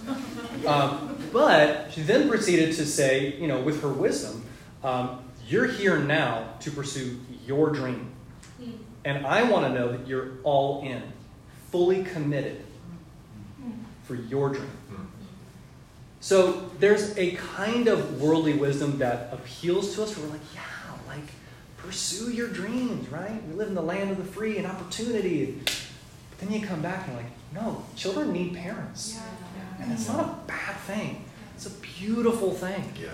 [0.67, 4.45] Um, but she then proceeded to say, you know, with her wisdom,
[4.83, 8.11] um, you're here now to pursue your dream.
[9.05, 11.03] And I want to know that you're all in,
[11.71, 12.65] fully committed
[14.05, 14.71] for your dream.
[16.21, 20.63] So there's a kind of worldly wisdom that appeals to us where we're like, yeah,
[21.07, 21.31] like
[21.77, 23.43] pursue your dreams, right?
[23.47, 25.61] We live in the land of the free and opportunity.
[25.65, 29.21] But then you come back and you're like, no, children need parents.
[29.81, 31.25] And it's not a bad thing.
[31.55, 32.93] It's a beautiful thing.
[33.01, 33.09] Yeah.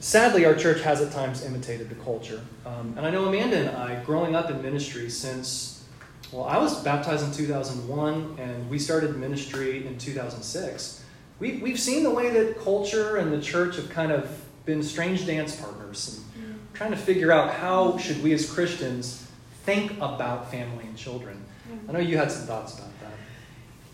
[0.00, 2.42] Sadly, our church has at times imitated the culture.
[2.66, 5.84] Um, and I know Amanda and I, growing up in ministry since,
[6.30, 11.02] well, I was baptized in 2001 and we started ministry in 2006.
[11.40, 15.26] We, we've seen the way that culture and the church have kind of been strange
[15.26, 19.26] dance partners and trying to figure out how should we as Christians
[19.64, 21.42] think about family and children.
[21.88, 22.83] I know you had some thoughts about that.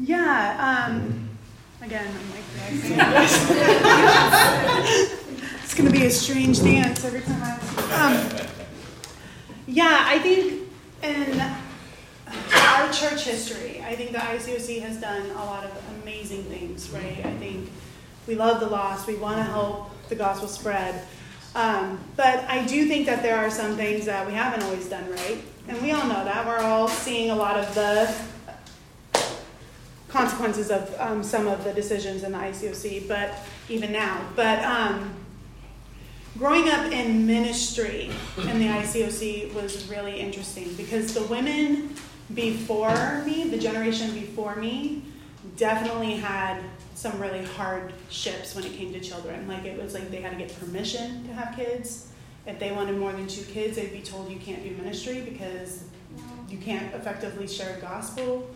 [0.01, 0.87] Yeah.
[0.89, 1.29] Um,
[1.83, 2.45] again, I'm like,
[5.63, 7.59] it's going to be a strange dance every time I.
[8.01, 8.27] Um,
[9.67, 10.63] yeah, I think
[11.03, 11.39] in
[12.55, 17.21] our church history, I think the ICOC has done a lot of amazing things, right?
[17.25, 17.71] I think
[18.27, 21.05] we love the lost, we want to help the gospel spread.
[21.55, 25.11] Um, but I do think that there are some things that we haven't always done
[25.11, 25.43] right.
[25.69, 26.47] And we all know that.
[26.47, 28.15] We're all seeing a lot of the
[30.11, 33.35] consequences of um, some of the decisions in the ICOC, but
[33.69, 34.21] even now.
[34.35, 35.15] But um,
[36.37, 41.95] growing up in ministry in the ICOC was really interesting because the women
[42.35, 45.03] before me, the generation before me,
[45.57, 46.61] definitely had
[46.95, 49.47] some really hard ships when it came to children.
[49.49, 52.09] Like it was like they had to get permission to have kids.
[52.47, 55.85] If they wanted more than two kids, they'd be told you can't do ministry because
[56.49, 58.51] you can't effectively share gospel.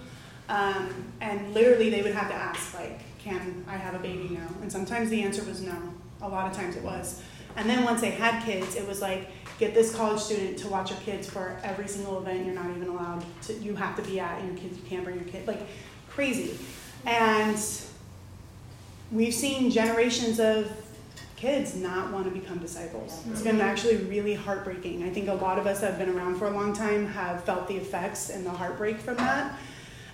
[0.49, 4.49] Um, and literally, they would have to ask, like, can I have a baby now?
[4.61, 5.77] And sometimes the answer was no.
[6.23, 7.23] A lot of times it was.
[7.57, 9.29] And then once they had kids, it was like,
[9.59, 12.89] get this college student to watch your kids for every single event you're not even
[12.89, 15.47] allowed to, you have to be at, and your kids, you can't bring your kid.
[15.47, 15.61] Like,
[16.11, 16.59] crazy.
[17.07, 17.57] And
[19.13, 20.73] we've seen generations of
[21.37, 23.23] kids not want to become disciples.
[23.31, 25.05] It's been actually really heartbreaking.
[25.05, 27.45] I think a lot of us that have been around for a long time have
[27.45, 29.55] felt the effects and the heartbreak from that.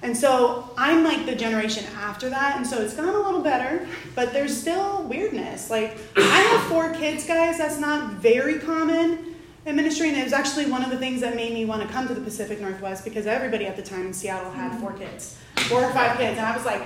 [0.03, 3.87] And so I'm like the generation after that, and so it's gone a little better,
[4.15, 5.69] but there's still weirdness.
[5.69, 9.37] Like, I have four kids, guys, that's not very common
[9.67, 11.89] in ministry, and it was actually one of the things that made me want to
[11.89, 15.39] come to the Pacific Northwest because everybody at the time in Seattle had four kids,
[15.69, 16.83] four or five kids, and I was like,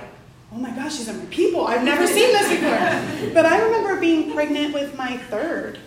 [0.51, 1.65] oh my gosh, these are my people.
[1.67, 3.33] I've never seen this before.
[3.33, 5.79] But I remember being pregnant with my third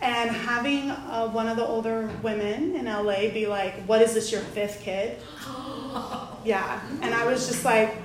[0.00, 4.32] and having uh, one of the older women in LA be like, what is this,
[4.32, 5.18] your fifth kid?
[6.44, 6.80] Yeah.
[7.00, 7.96] And I was just like,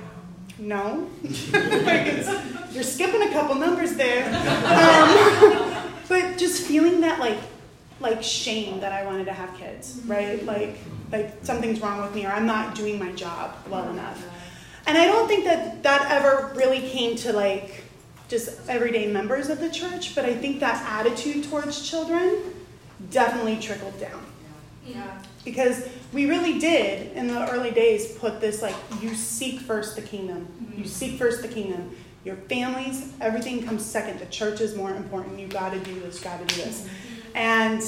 [0.58, 1.08] no.
[1.22, 2.26] like
[2.72, 4.26] you're skipping a couple numbers there.
[4.26, 7.38] Um, but just feeling that like,
[8.00, 10.44] like shame that I wanted to have kids, right?
[10.44, 10.78] Like,
[11.10, 14.24] like something's wrong with me or I'm not doing my job well enough.
[14.86, 17.84] And I don't think that that ever really came to like
[18.28, 22.36] just everyday members of the church, but I think that attitude towards children
[23.10, 24.24] definitely trickled down.
[24.86, 25.22] Yeah.
[25.44, 30.02] Because we really did in the early days put this like you seek first the
[30.02, 30.72] kingdom.
[30.76, 31.96] You seek first the kingdom.
[32.24, 34.18] Your families, everything comes second.
[34.18, 35.38] The church is more important.
[35.38, 36.20] You got to do this.
[36.20, 36.86] Got to do this.
[37.34, 37.82] And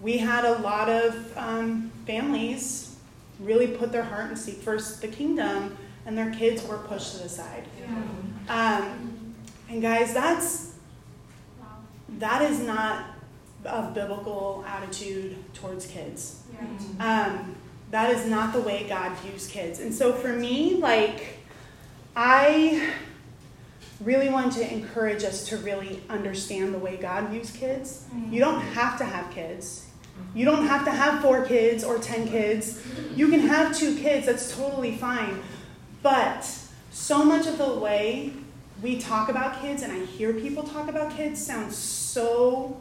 [0.00, 2.96] we had a lot of um, families
[3.40, 7.22] really put their heart and seek first the kingdom and their kids were pushed to
[7.22, 7.64] the side.
[8.48, 9.34] Um,
[9.68, 10.74] and guys, that's
[12.18, 13.06] that is not
[13.64, 16.42] a biblical attitude towards kids.
[17.00, 17.56] Um,
[17.90, 19.80] that is not the way God views kids.
[19.80, 21.38] And so for me, like,
[22.16, 22.92] I
[24.00, 28.04] really want to encourage us to really understand the way God views kids.
[28.30, 29.86] You don't have to have kids.
[30.34, 32.82] You don't have to have four kids or ten kids.
[33.14, 35.42] You can have two kids, that's totally fine.
[36.02, 36.48] But
[36.90, 38.32] so much of the way
[38.82, 42.80] we talk about kids and I hear people talk about kids sounds so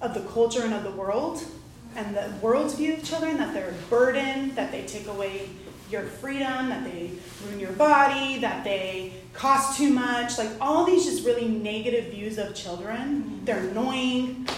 [0.00, 1.44] of the culture and of the world
[1.96, 5.48] and the world's view of children that they're a burden, that they take away
[5.90, 7.10] your freedom, that they
[7.44, 12.38] ruin your body, that they cost too much, like all these just really negative views
[12.38, 13.22] of children.
[13.22, 13.44] Mm-hmm.
[13.44, 14.48] They're annoying,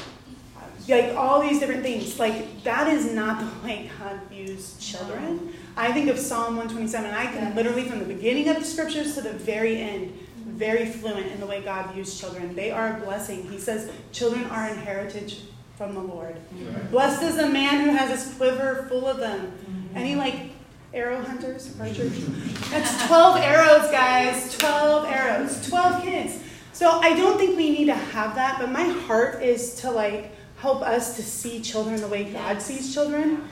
[0.89, 2.19] like all these different things.
[2.19, 5.55] Like that is not the way God views children.
[5.77, 9.15] I think of Psalm 127, and I can literally, from the beginning of the scriptures
[9.15, 12.55] to the very end, very fluent in the way God views children.
[12.55, 13.49] They are a blessing.
[13.49, 15.41] He says, Children are an heritage
[15.83, 16.37] from the Lord.
[16.53, 16.91] Right.
[16.93, 19.47] Blessed is the man who has his quiver full of them.
[19.47, 19.97] Mm-hmm.
[19.97, 20.51] Any like
[20.95, 22.25] arrow hunters, archers?
[22.71, 24.57] That's 12 arrows, guys.
[24.59, 25.69] 12 arrows.
[25.69, 26.39] 12 kids.
[26.73, 30.31] So I don't think we need to have that, but my heart is to like
[30.59, 33.49] help us to see children the way God sees children.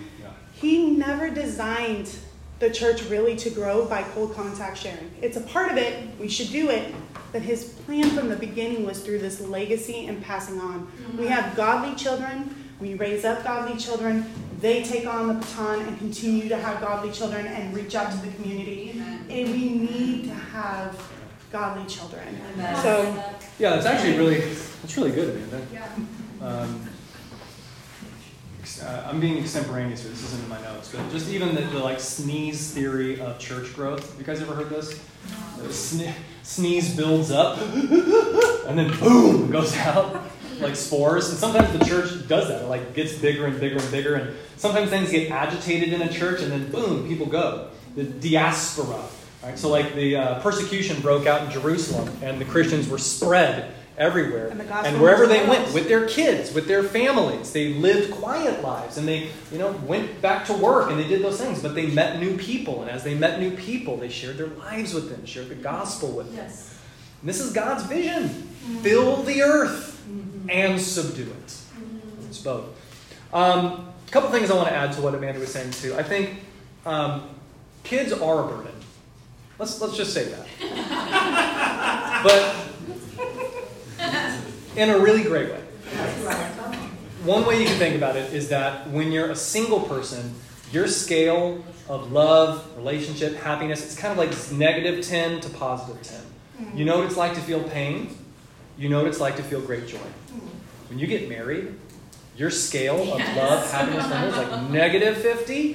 [0.53, 2.15] He never designed
[2.61, 5.11] the church really to grow by cold contact sharing.
[5.21, 6.95] It's a part of it, we should do it,
[7.33, 10.87] but his plan from the beginning was through this legacy and passing on.
[10.87, 11.19] Mm-hmm.
[11.19, 15.99] We have godly children, we raise up godly children, they take on the baton and
[15.99, 18.91] continue to have godly children and reach out to the community.
[18.95, 19.27] Amen.
[19.31, 21.03] And we need to have
[21.51, 22.27] godly children.
[22.53, 22.77] Amen.
[22.77, 23.03] So
[23.59, 25.67] yeah, that's actually really that's really good, Amanda.
[25.73, 25.89] Yeah.
[26.43, 26.89] Um,
[28.83, 30.11] uh, I'm being extemporaneous here.
[30.11, 33.75] This isn't in my notes, but just even the, the like sneeze theory of church
[33.75, 34.19] growth.
[34.19, 34.99] You guys ever heard this?
[35.69, 40.23] Sne- sneeze builds up, and then boom goes out
[40.61, 41.31] like spores.
[41.31, 42.63] And sometimes the church does that.
[42.63, 44.15] It like gets bigger and bigger and bigger.
[44.15, 47.71] And sometimes things get agitated in a church, and then boom, people go.
[47.97, 49.03] The diaspora.
[49.43, 49.59] Right?
[49.59, 54.49] So like the uh, persecution broke out in Jerusalem, and the Christians were spread everywhere.
[54.49, 58.97] And, and wherever they went, with their kids, with their families, they lived quiet lives
[58.97, 61.63] and they, you know, went back to work and they did those things.
[61.63, 62.81] But they met new people.
[62.81, 66.11] And as they met new people, they shared their lives with them, shared the gospel
[66.13, 66.37] with them.
[66.37, 66.79] Yes.
[67.21, 68.25] And this is God's vision.
[68.25, 68.79] Mm-hmm.
[68.79, 70.51] Fill the earth mm-hmm.
[70.51, 71.47] and subdue it.
[71.47, 72.27] Mm-hmm.
[72.27, 72.65] It's both.
[73.35, 75.95] Um, a couple things I want to add to what Amanda was saying too.
[75.95, 76.41] I think
[76.87, 77.29] um,
[77.85, 78.73] kids are a burden.
[79.59, 80.47] Let's, let's just say that.
[82.25, 82.60] but
[84.81, 85.61] in a really great way.
[87.25, 90.35] One way you can think about it is that when you're a single person,
[90.73, 96.21] your scale of love, relationship, happiness, it's kind of like negative 10 to positive 10.
[96.75, 98.17] You know what it's like to feel pain,
[98.79, 99.99] you know what it's like to feel great joy.
[100.89, 101.75] When you get married,
[102.37, 103.37] your scale of yes.
[103.37, 105.75] love, happiness, is like negative 50,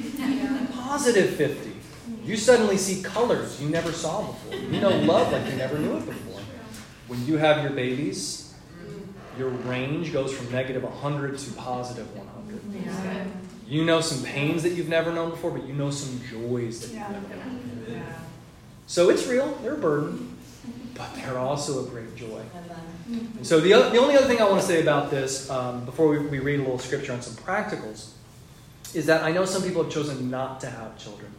[0.73, 1.71] positive 50.
[2.23, 4.55] You suddenly see colors you never saw before.
[4.55, 6.41] You know love like you never knew it before.
[7.07, 8.44] When you have your babies,
[9.38, 12.86] your range goes from negative 100 to positive 100.
[12.86, 13.25] Yeah.
[13.67, 16.88] You know some pains that you've never known before, but you know some joys that
[16.89, 17.86] you've never known.
[17.89, 18.03] Yeah.
[18.88, 20.38] So it's real, they're a burden,
[20.93, 22.41] but they're also a great joy.
[23.07, 25.86] And so the, other, the only other thing I want to say about this, um,
[25.86, 28.11] before we, we read a little scripture on some practicals,
[28.93, 31.31] is that I know some people have chosen not to have children.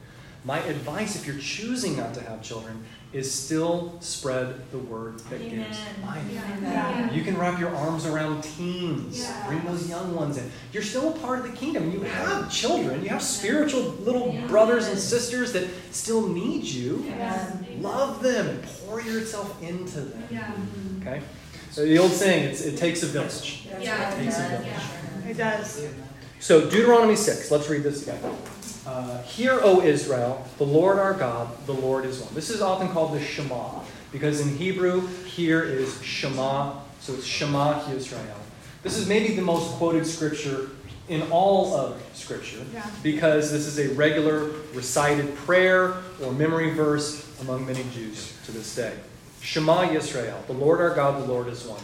[0.47, 5.40] My advice, if you're choosing not to have children, is still spread the word that
[5.40, 5.66] Amen.
[5.66, 6.22] gives life.
[6.62, 7.11] Yeah.
[7.11, 9.49] You can wrap your arms around teens, yeah.
[9.49, 10.49] bring those young ones in.
[10.72, 11.90] You're still a part of the kingdom.
[11.90, 14.47] You have children, you have spiritual little yeah.
[14.47, 17.12] brothers and sisters that still need you.
[17.80, 21.01] Love them and pour yourself into them.
[21.01, 21.22] Okay?
[21.72, 23.66] So the old saying, it takes a village.
[23.80, 25.28] Yeah, it takes a village.
[25.28, 25.88] It does.
[26.38, 28.30] So Deuteronomy 6, let's read this together.
[28.87, 32.32] Uh, Hear, O Israel, the Lord our God, the Lord is one.
[32.34, 33.80] This is often called the Shema,
[34.12, 38.37] because in Hebrew, here is Shema, so it's Shema Yisrael.
[38.84, 40.70] This is maybe the most quoted scripture
[41.09, 42.89] in all of Scripture, yeah.
[43.03, 48.74] because this is a regular recited prayer or memory verse among many Jews to this
[48.74, 48.93] day.
[49.41, 51.80] Shema Yisrael, the Lord our God, the Lord is one.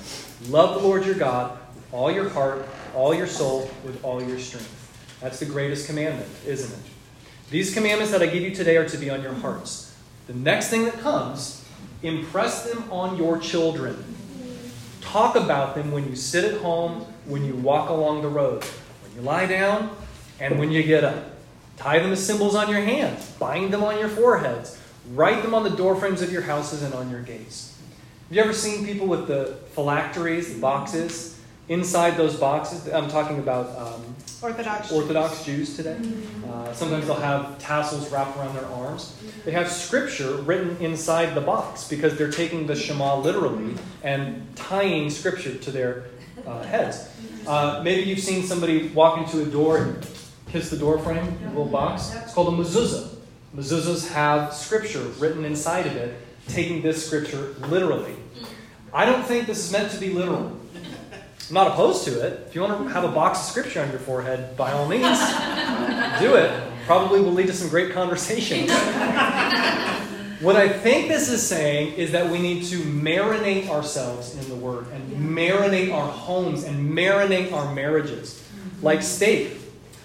[0.50, 4.38] Love the Lord your God with all your heart, all your soul, with all your
[4.38, 4.78] strength.
[5.20, 6.91] That's the greatest commandment, isn't it?
[7.52, 9.94] These commandments that I give you today are to be on your hearts.
[10.26, 11.62] The next thing that comes,
[12.02, 14.02] impress them on your children.
[15.02, 18.64] Talk about them when you sit at home, when you walk along the road,
[19.02, 19.94] when you lie down,
[20.40, 21.26] and when you get up.
[21.76, 24.80] Tie them as symbols on your hands, bind them on your foreheads,
[25.12, 27.78] write them on the doorframes of your houses and on your gates.
[28.28, 31.38] Have you ever seen people with the phylacteries, the boxes?
[31.68, 34.11] Inside those boxes, I'm talking about um,
[34.42, 35.96] Orthodox Orthodox Jews today.
[36.00, 36.50] Mm-hmm.
[36.50, 39.16] Uh, sometimes they'll have tassels wrapped around their arms.
[39.44, 45.10] They have scripture written inside the box because they're taking the Shema literally and tying
[45.10, 46.04] scripture to their
[46.46, 47.08] uh, heads.
[47.46, 50.06] Uh, maybe you've seen somebody walk into a door and
[50.48, 52.12] kiss the door frame, a little box.
[52.14, 53.14] It's called a mezuzah.
[53.56, 56.16] Mezuzahs have scripture written inside of it,
[56.48, 58.16] taking this scripture literally.
[58.92, 60.58] I don't think this is meant to be literal.
[61.48, 62.44] I'm not opposed to it.
[62.46, 65.02] If you want to have a box of scripture on your forehead, by all means,
[66.20, 66.50] do it.
[66.86, 68.70] Probably will lead to some great conversations.
[70.40, 74.54] what I think this is saying is that we need to marinate ourselves in the
[74.54, 78.34] Word and marinate our homes and marinate our marriages.
[78.34, 78.84] Mm-hmm.
[78.84, 79.56] Like steak,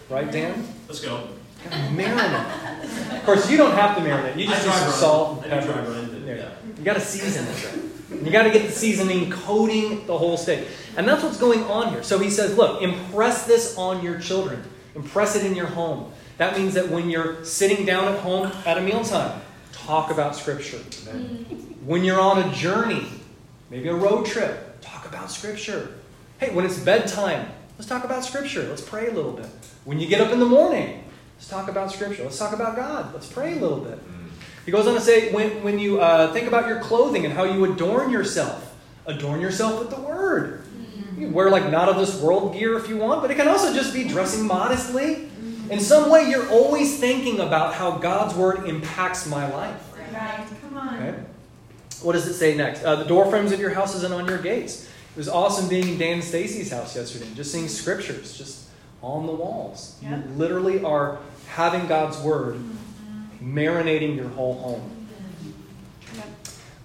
[0.10, 0.68] right, Dan?
[0.88, 1.28] Let's go.
[1.70, 3.18] Marinate.
[3.18, 4.38] Of course, you don't have to marinate.
[4.38, 6.08] You just use some salt and pepper.
[6.26, 6.52] Yeah.
[6.78, 7.97] You got to season it.
[8.10, 10.68] You got to get the seasoning coating the whole steak.
[10.96, 12.04] And that's what's going on here.
[12.04, 14.64] So he says, look, impress this on your children,
[14.96, 16.12] impress it in your home.
[16.38, 19.42] That means that when you're sitting down at home at a mealtime,
[19.72, 20.78] talk about Scripture.
[21.84, 23.08] When you're on a journey,
[23.70, 25.96] maybe a road trip, talk about Scripture.
[26.40, 28.64] Hey, when it's bedtime, let's talk about Scripture.
[28.70, 29.48] Let's pray a little bit.
[29.86, 31.04] When you get up in the morning,
[31.38, 32.24] let's talk about Scripture.
[32.24, 33.14] Let's talk about God.
[33.14, 34.00] Let's pray a little bit.
[34.68, 37.46] He goes on to say, when, when you uh, think about your clothing and how
[37.46, 40.66] you adorn yourself, adorn yourself with the Word.
[41.18, 43.74] You wear like not of this world gear if you want, but it can also
[43.74, 45.30] just be dressing modestly.
[45.70, 49.82] In some way, you're always thinking about how God's Word impacts my life.
[50.12, 50.46] Right.
[50.62, 50.96] Come on.
[50.96, 51.18] Okay?
[52.02, 52.84] What does it say next?
[52.84, 54.84] Uh, the door frames of your houses and on your gates.
[54.84, 58.68] It was awesome being in Dan Stacy's house yesterday, just seeing scriptures just
[59.02, 59.98] on the walls.
[60.02, 60.26] Yep.
[60.26, 62.60] You literally are having God's Word
[63.42, 65.08] marinating your whole home.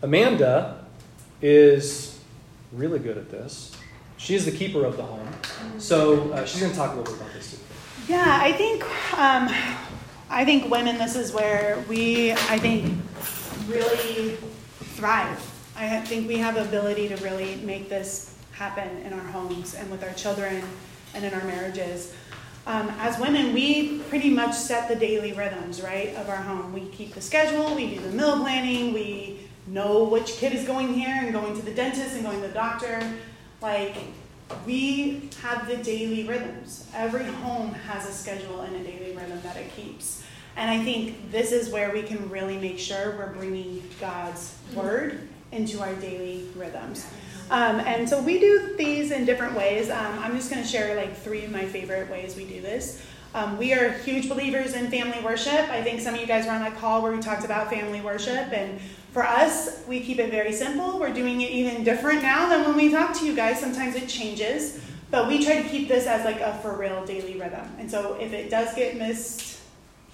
[0.03, 0.85] Amanda
[1.41, 2.19] is
[2.73, 3.77] really good at this.
[4.17, 5.29] She is the keeper of the home.
[5.79, 7.59] So uh, she's going to talk a little bit about this too.
[8.09, 8.83] Yeah, I think
[9.19, 9.49] um,
[10.31, 10.99] I think women.
[10.99, 12.99] This is where we, I think,
[13.67, 14.39] really
[14.97, 15.39] thrive.
[15.77, 19.91] I think we have the ability to really make this happen in our homes and
[19.91, 20.63] with our children
[21.15, 22.15] and in our marriages.
[22.65, 26.73] Um, as women, we pretty much set the daily rhythms, right, of our home.
[26.73, 30.93] We keep the schedule, we do the meal planning, we know which kid is going
[30.93, 33.03] here and going to the dentist and going to the doctor.
[33.61, 33.97] Like,
[34.65, 36.87] we have the daily rhythms.
[36.95, 40.23] Every home has a schedule and a daily rhythm that it keeps.
[40.57, 45.29] And I think this is where we can really make sure we're bringing God's word
[45.51, 47.07] into our daily rhythms.
[47.51, 49.91] Um, and so we do these in different ways.
[49.91, 53.03] Um, I'm just going to share like three of my favorite ways we do this.
[53.35, 55.69] Um, we are huge believers in family worship.
[55.71, 58.01] I think some of you guys were on that call where we talked about family
[58.01, 58.53] worship.
[58.53, 58.79] And
[59.13, 60.99] for us, we keep it very simple.
[60.99, 63.59] We're doing it even different now than when we talk to you guys.
[63.59, 64.81] Sometimes it changes.
[65.11, 67.71] But we try to keep this as like a for real daily rhythm.
[67.79, 69.52] And so if it does get missed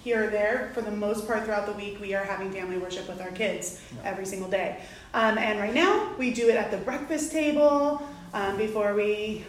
[0.03, 3.07] here or there, for the most part throughout the week, we are having family worship
[3.07, 4.79] with our kids every single day.
[5.13, 8.01] Um, and right now, we do it at the breakfast table
[8.33, 9.43] um, before we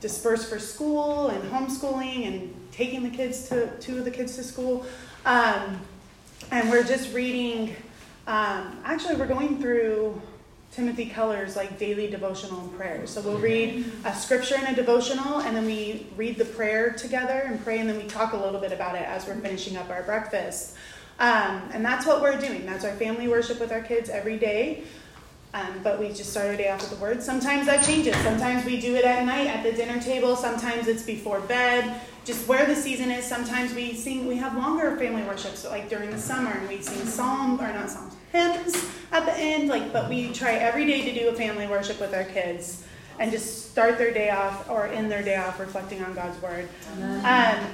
[0.00, 4.42] disperse for school and homeschooling and taking the kids to two of the kids to
[4.42, 4.84] school.
[5.24, 5.80] Um,
[6.50, 7.74] and we're just reading.
[8.26, 10.20] Um, actually, we're going through
[10.76, 13.08] Timothy Keller's like daily devotional and prayers.
[13.08, 17.44] So we'll read a scripture and a devotional, and then we read the prayer together
[17.46, 19.88] and pray, and then we talk a little bit about it as we're finishing up
[19.88, 20.76] our breakfast.
[21.18, 22.66] Um, and that's what we're doing.
[22.66, 24.84] That's our family worship with our kids every day.
[25.54, 27.22] Um, but we just start our day off with the word.
[27.22, 28.14] Sometimes that changes.
[28.16, 30.36] Sometimes we do it at night at the dinner table.
[30.36, 32.02] Sometimes it's before bed.
[32.26, 33.24] Just where the season is.
[33.24, 34.26] Sometimes we sing.
[34.26, 35.54] We have longer family worship.
[35.54, 39.38] So like during the summer, and we sing psalms or not psalms, hymns at the
[39.38, 39.68] end.
[39.68, 42.84] Like, but we try every day to do a family worship with our kids
[43.20, 46.68] and just start their day off or end their day off reflecting on God's word.
[47.24, 47.64] Um,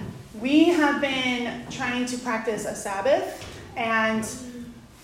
[0.41, 4.25] we have been trying to practice a Sabbath and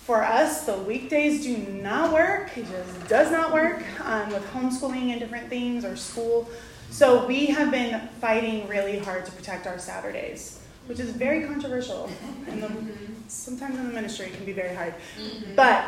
[0.09, 2.57] for us, the weekdays do not work.
[2.57, 6.49] It just does not work um, with homeschooling and different things or school.
[6.91, 12.09] So we have been fighting really hard to protect our Saturdays, which is very controversial.
[12.47, 14.93] And sometimes in the ministry it can be very hard.
[15.19, 15.55] Mm-hmm.
[15.55, 15.85] But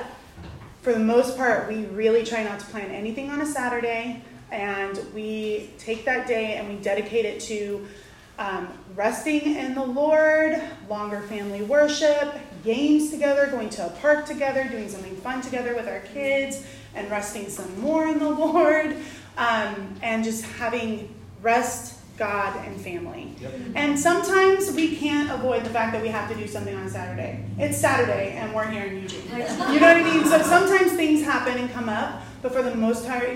[0.81, 4.23] for the most part, we really try not to plan anything on a Saturday.
[4.51, 7.87] And we take that day and we dedicate it to
[8.37, 12.33] um, resting in the Lord, longer family worship,
[12.63, 17.09] games together, going to a park together, doing something fun together with our kids, and
[17.11, 18.97] resting some more in the Lord,
[19.38, 23.36] um, and just having rest, God, and family.
[23.39, 23.53] Yep.
[23.75, 27.45] And sometimes we can't avoid the fact that we have to do something on Saturday.
[27.57, 29.23] It's Saturday, and we're here in Eugene.
[29.29, 30.25] You know what I mean?
[30.25, 33.27] So sometimes things happen and come up, but for the most part,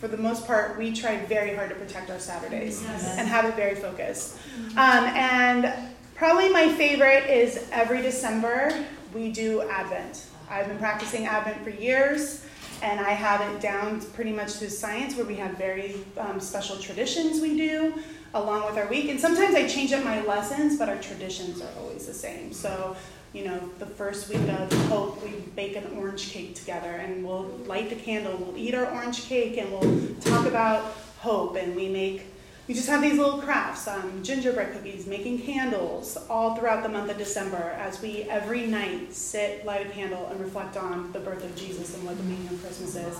[0.00, 3.18] for the most part, we try very hard to protect our Saturdays yes.
[3.18, 4.38] and have it very focused.
[4.76, 5.74] Um, and
[6.18, 8.72] Probably my favorite is every December
[9.14, 10.26] we do Advent.
[10.50, 12.44] I've been practicing Advent for years,
[12.82, 16.76] and I have it down pretty much to science where we have very um, special
[16.76, 17.94] traditions we do
[18.34, 19.08] along with our week.
[19.10, 22.52] And sometimes I change up my lessons, but our traditions are always the same.
[22.52, 22.96] So,
[23.32, 27.48] you know, the first week of hope, we bake an orange cake together and we'll
[27.66, 30.84] light the candle, we'll eat our orange cake, and we'll talk about
[31.18, 32.26] hope, and we make
[32.68, 37.10] we just have these little crafts, um, gingerbread cookies, making candles all throughout the month
[37.10, 41.42] of December as we every night sit, light a candle, and reflect on the birth
[41.42, 43.18] of Jesus and what the meaning of Christmas is.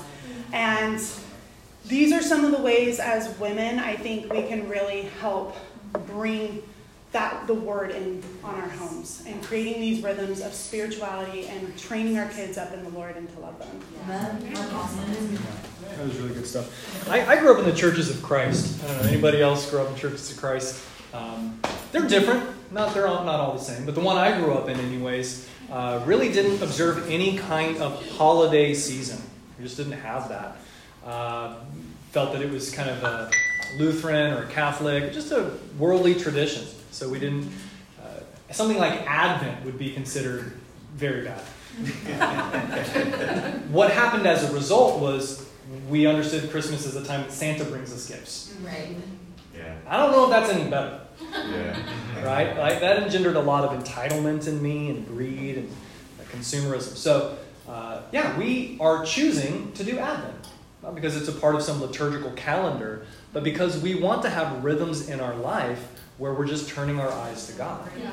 [0.53, 1.01] And
[1.87, 5.57] these are some of the ways as women I think we can really help
[6.07, 6.63] bring
[7.13, 12.19] that the word in on our homes and creating these rhythms of spirituality and training
[12.19, 13.81] our kids up in the Lord and to love them.
[15.97, 17.09] That was really good stuff.
[17.09, 18.85] I, I, grew up in the churches of Christ.
[18.85, 20.85] I don't know anybody else grew up in churches of Christ.
[21.15, 21.59] Um,
[21.93, 22.47] they're different.
[22.71, 25.49] Not they're all, not all the same, but the one I grew up in, anyways,
[25.71, 29.23] uh, really didn't observe any kind of holiday season.
[29.57, 30.59] We just didn't have that.
[31.05, 31.57] Uh,
[32.11, 33.31] felt that it was kind of a
[33.79, 36.67] Lutheran or Catholic, just a worldly tradition.
[36.99, 37.49] So we didn't,
[38.03, 38.07] uh,
[38.51, 40.51] something like Advent would be considered
[40.97, 41.41] very bad.
[43.71, 45.49] what happened as a result was
[45.89, 48.53] we understood Christmas as a time that Santa brings us gifts.
[48.65, 48.97] Right.
[49.57, 49.77] Yeah.
[49.87, 51.03] I don't know if that's any better.
[51.21, 52.25] Yeah.
[52.25, 52.59] right?
[52.59, 55.71] Like that engendered a lot of entitlement in me and greed and
[56.33, 56.97] consumerism.
[56.97, 57.39] So,
[57.69, 60.49] uh, yeah, we are choosing to do Advent.
[60.83, 64.65] Not because it's a part of some liturgical calendar, but because we want to have
[64.65, 67.89] rhythms in our life where we're just turning our eyes to God.
[67.99, 68.13] Yeah.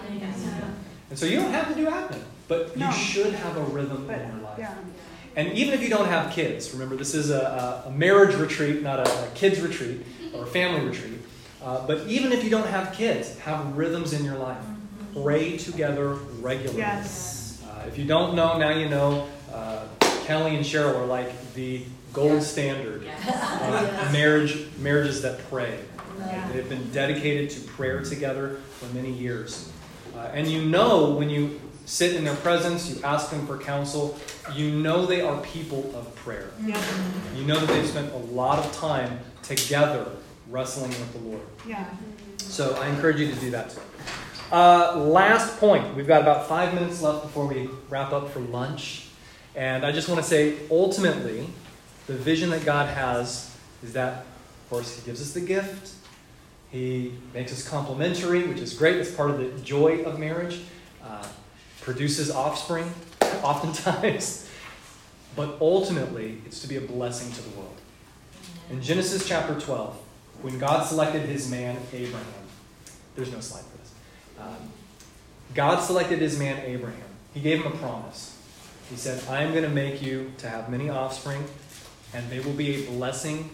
[1.10, 2.88] And so you don't have to do Advent, but no.
[2.88, 4.60] you should have a rhythm but, in your life.
[4.60, 4.74] Yeah.
[5.36, 9.00] And even if you don't have kids, remember this is a, a marriage retreat, not
[9.00, 10.02] a, a, kids retreat
[10.34, 11.20] or a family retreat.
[11.62, 14.64] Uh, but even if you don't have kids, have rhythms in your life.
[15.22, 16.80] Pray together regularly.
[16.80, 17.64] Yes.
[17.66, 19.28] Uh, if you don't know, now you know.
[19.52, 19.86] Uh,
[20.26, 25.80] Kelly and Cheryl are like the gold standard of marriage marriages that pray.
[26.52, 29.72] They've been dedicated to prayer together for many years.
[30.16, 34.18] Uh, and you know when you sit in their presence, you ask them for counsel,
[34.54, 36.52] you know they are people of prayer.
[36.64, 36.82] Yeah.
[37.36, 40.08] You know that they've spent a lot of time together
[40.50, 41.42] wrestling with the Lord.
[41.68, 41.86] Yeah.
[42.38, 43.82] So I encourage you to do that too.
[44.52, 45.96] Uh, last point.
[45.96, 49.08] We've got about five minutes left before we wrap up for lunch.
[49.56, 51.48] And I just want to say ultimately,
[52.08, 55.94] the vision that God has is that, of course, He gives us the gift,
[56.76, 58.98] He makes us complementary, which is great.
[58.98, 60.60] It's part of the joy of marriage,
[61.02, 61.26] uh,
[61.80, 62.92] produces offspring,
[63.44, 64.50] oftentimes.
[65.38, 67.78] But ultimately, it's to be a blessing to the world.
[68.70, 69.96] In Genesis chapter 12,
[70.42, 72.26] when God selected his man Abraham,
[73.16, 73.94] there's no slide for this.
[74.38, 74.70] Um,
[75.54, 77.08] God selected his man Abraham.
[77.34, 78.38] He gave him a promise.
[78.90, 81.46] He said, I am going to make you to have many offspring,
[82.14, 83.52] and they will be a blessing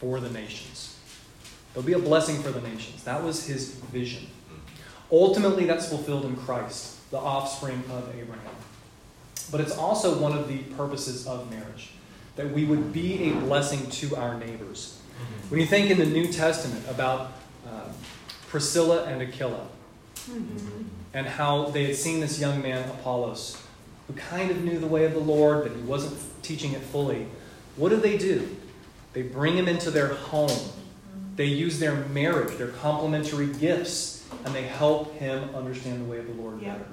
[0.00, 0.87] for the nations.
[1.74, 3.04] They'll be a blessing for the nations.
[3.04, 4.26] That was his vision.
[5.10, 8.54] Ultimately, that's fulfilled in Christ, the offspring of Abraham.
[9.50, 11.90] But it's also one of the purposes of marriage
[12.36, 15.00] that we would be a blessing to our neighbors.
[15.14, 15.50] Mm-hmm.
[15.50, 17.32] When you think in the New Testament about
[17.66, 17.90] uh,
[18.48, 19.66] Priscilla and Aquila
[20.14, 20.82] mm-hmm.
[21.14, 23.60] and how they had seen this young man, Apollos,
[24.06, 27.26] who kind of knew the way of the Lord, but he wasn't teaching it fully,
[27.76, 28.56] what do they do?
[29.14, 30.58] They bring him into their home.
[31.38, 36.26] They use their marriage, their complementary gifts, and they help him understand the way of
[36.26, 36.84] the Lord better.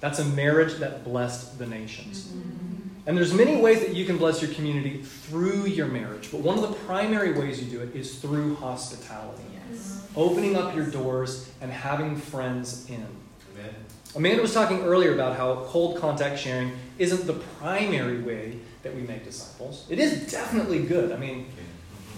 [0.00, 2.28] That's a marriage that blessed the nations.
[2.28, 2.88] Mm-hmm.
[3.06, 6.56] And there's many ways that you can bless your community through your marriage, but one
[6.56, 9.42] of the primary ways you do it is through hospitality.
[9.70, 10.08] Yes.
[10.16, 13.06] Opening up your doors and having friends in.
[13.52, 13.74] Amen.
[14.16, 19.02] Amanda was talking earlier about how cold contact sharing isn't the primary way that we
[19.02, 19.84] make disciples.
[19.90, 21.12] It is definitely good.
[21.12, 21.46] I mean,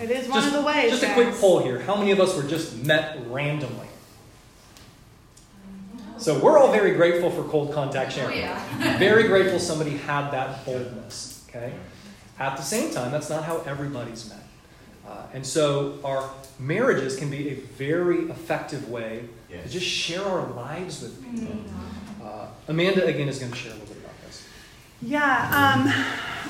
[0.03, 0.91] it is one just, of the ways.
[0.91, 1.79] Just a quick poll here.
[1.81, 3.87] How many of us were just met randomly?
[6.19, 8.39] So we're all very grateful for cold contact sharing.
[8.39, 8.99] Oh, yeah.
[8.99, 11.45] very grateful somebody had that boldness.
[11.49, 11.73] Okay.
[12.39, 14.39] At the same time, that's not how everybody's met.
[15.07, 19.65] Uh, and so our marriages can be a very effective way yes.
[19.65, 21.55] to just share our lives with people.
[21.55, 22.27] Mm-hmm.
[22.27, 24.47] Uh, Amanda, again, is going to share a little bit about this.
[25.03, 25.75] Yeah.
[25.75, 26.42] Um,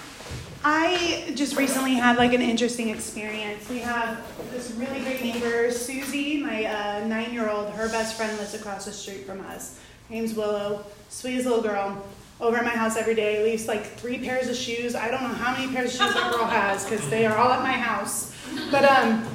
[0.64, 3.68] I just recently had like an interesting experience.
[3.68, 7.70] We have this really great neighbor, Susie, my uh, nine-year-old.
[7.70, 9.80] Her best friend lives across the street from us.
[10.08, 12.04] Her name's Willow, sweetest little girl.
[12.40, 14.94] Over at my house every day, leaves like three pairs of shoes.
[14.94, 17.52] I don't know how many pairs of shoes that girl has because they are all
[17.52, 18.34] at my house.
[18.70, 19.26] But um,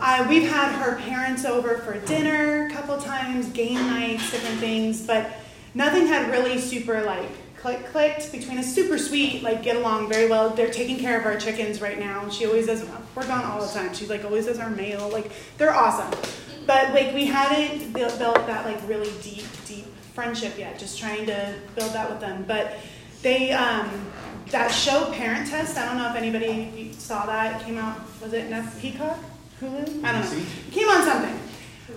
[0.00, 5.06] I, we've had her parents over for dinner a couple times, game nights, different things,
[5.06, 5.30] but
[5.74, 8.72] nothing had really super like click clicked between us.
[8.72, 10.50] Super sweet, like get along very well.
[10.50, 12.28] They're taking care of our chickens right now.
[12.28, 12.84] She always does.
[13.14, 13.92] We're gone all the time.
[13.94, 15.08] She like always does our mail.
[15.08, 16.18] Like they're awesome.
[16.66, 20.78] But like we hadn't built, built that like really deep deep friendship yet.
[20.78, 22.44] Just trying to build that with them.
[22.46, 22.76] But
[23.22, 23.90] they um,
[24.50, 25.76] that show Parent Test.
[25.76, 27.60] I don't know if anybody saw that.
[27.60, 27.98] It came out.
[28.22, 29.18] Was it Netflix, Peacock?
[29.60, 30.04] Hulu?
[30.04, 30.38] I don't know.
[30.38, 31.47] It came on something.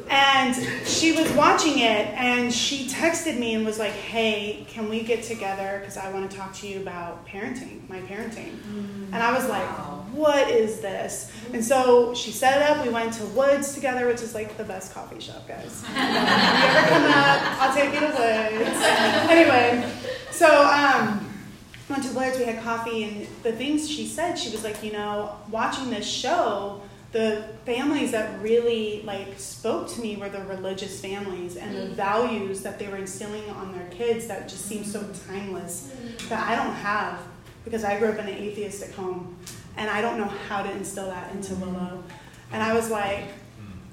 [0.09, 5.03] And she was watching it and she texted me and was like, hey, can we
[5.03, 5.79] get together?
[5.79, 8.57] Because I want to talk to you about parenting, my parenting.
[8.59, 9.67] Mm, and I was like,
[10.13, 11.31] what is this?
[11.53, 12.85] And so she set it up.
[12.85, 15.83] We went to Woods together, which is like the best coffee shop, guys.
[15.87, 18.77] if you ever come up, I'll take you to Woods.
[19.29, 19.89] anyway,
[20.31, 21.33] so um,
[21.89, 24.91] went to Woods, we had coffee, and the things she said, she was like, you
[24.91, 26.81] know, watching this show,
[27.11, 31.89] the families that really like spoke to me were the religious families and the mm.
[31.89, 35.93] values that they were instilling on their kids that just seemed so timeless
[36.29, 37.19] that I don't have
[37.65, 39.35] because I grew up in an atheistic home
[39.75, 41.61] and I don't know how to instill that into mm.
[41.61, 42.03] Willow.
[42.53, 43.25] And I was like,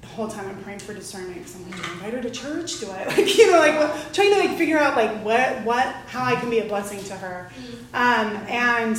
[0.01, 2.31] the whole time I'm praying for discernment because I'm like, do I invite her to
[2.31, 2.81] church?
[2.81, 5.87] Do I like you know like what, trying to like figure out like what what
[6.07, 7.95] how I can be a blessing to her, mm.
[7.95, 8.99] um, and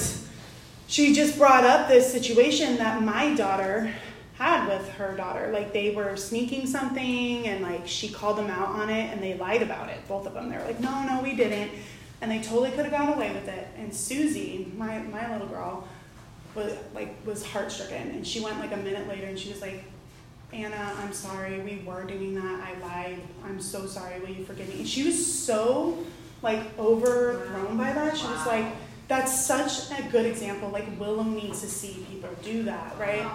[0.87, 3.93] she just brought up this situation that my daughter
[4.39, 5.51] had with her daughter.
[5.51, 9.35] Like they were sneaking something and like she called them out on it and they
[9.37, 10.49] lied about it, both of them.
[10.49, 11.71] They were like, no, no, we didn't.
[12.21, 13.67] And they totally could have gone away with it.
[13.77, 15.87] And Susie, my, my little girl,
[16.55, 19.61] was like was heart stricken and she went like a minute later and she was
[19.61, 19.83] like,
[20.53, 22.65] Anna, I'm sorry, we were doing that.
[22.65, 23.21] I lied.
[23.43, 24.21] I'm so sorry.
[24.21, 24.79] Will you forgive me?
[24.79, 26.05] And she was so
[26.41, 28.17] like overthrown by that.
[28.17, 28.65] She was like,
[29.09, 30.69] that's such a good example.
[30.69, 33.29] Like Willow needs to see people do that, right?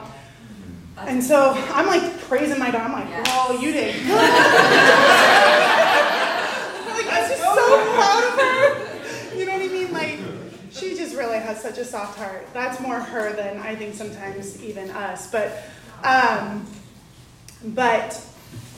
[0.98, 2.82] And so I'm like praising my dog.
[2.82, 3.26] I'm like, yes.
[3.30, 4.14] "Oh, you did good."
[6.94, 9.36] like I'm just so proud of her.
[9.36, 9.92] You know what I mean?
[9.92, 10.18] Like
[10.70, 12.46] she just really has such a soft heart.
[12.52, 15.30] That's more her than I think sometimes even us.
[15.30, 15.64] But,
[16.04, 16.66] um,
[17.64, 18.24] but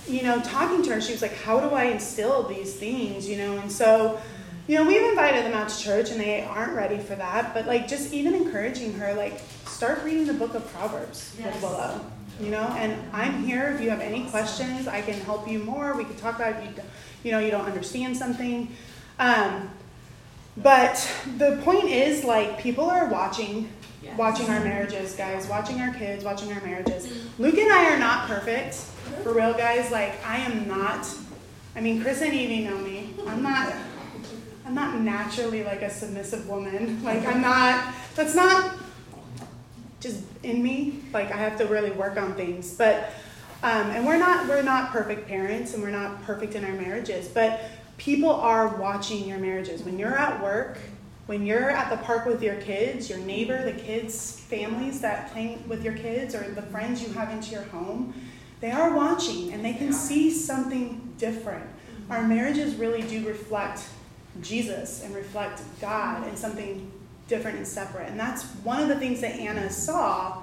[0.09, 3.37] you know, talking to her, she was like, "How do I instill these things?" You
[3.39, 4.19] know, and so
[4.67, 7.67] you know, we've invited them out to church and they aren't ready for that, but
[7.67, 9.41] like just even encouraging her, like
[9.77, 11.53] start reading the book of Proverbs yes.
[11.53, 12.01] with Willow.
[12.41, 15.95] You know, and I'm here if you have any questions, I can help you more.
[15.95, 16.71] We could talk about you
[17.23, 18.75] you know, you don't understand something.
[19.19, 19.71] Um,
[20.57, 20.97] but
[21.37, 23.69] the point is like people are watching
[24.03, 24.17] yes.
[24.17, 27.29] watching our marriages, guys, watching our kids, watching our marriages.
[27.39, 28.77] Luke and I are not perfect.
[29.23, 31.07] For real guys, like I am not
[31.75, 33.15] I mean Chris and Evie know me.
[33.27, 33.75] I'm not
[34.65, 37.05] I'm not naturally like a submissive woman.
[37.05, 37.95] Like I'm not.
[38.15, 38.86] That's not
[40.01, 41.01] just in me.
[41.13, 42.75] Like I have to really work on things.
[42.75, 43.13] But
[43.63, 47.29] um, and we're not we're not perfect parents and we're not perfect in our marriages.
[47.29, 47.61] But
[47.97, 50.79] people are watching your marriages when you're at work.
[51.27, 55.59] When you're at the park with your kids, your neighbor, the kids' families that play
[55.67, 58.15] with your kids, or the friends you have into your home,
[58.61, 61.65] they are watching and they can see something different.
[62.11, 63.83] Our marriages really do reflect
[64.41, 66.93] Jesus and reflect God and something
[67.29, 68.09] different and separate.
[68.09, 70.43] And that's one of the things that Anna saw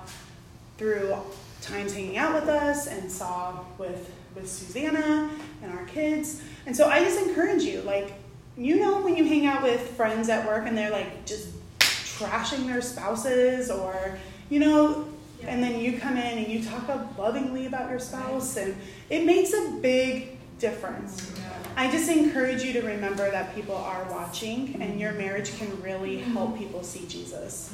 [0.77, 1.15] through
[1.61, 5.29] times hanging out with us and saw with with Susanna
[5.61, 6.41] and our kids.
[6.65, 8.13] And so I just encourage you, like,
[8.57, 12.67] you know when you hang out with friends at work and they're like just trashing
[12.67, 14.17] their spouses or,
[14.49, 15.07] you know,
[15.43, 18.75] and then you come in and you talk lovingly about your spouse and
[19.09, 21.31] it makes a big difference.
[21.75, 26.17] I just encourage you to remember that people are watching, and your marriage can really
[26.17, 27.73] help people see Jesus.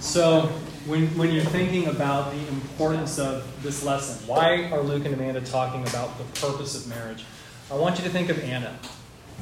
[0.00, 0.42] So,
[0.86, 5.40] when, when you're thinking about the importance of this lesson, why are Luke and Amanda
[5.40, 7.24] talking about the purpose of marriage?
[7.70, 8.78] I want you to think of Anna.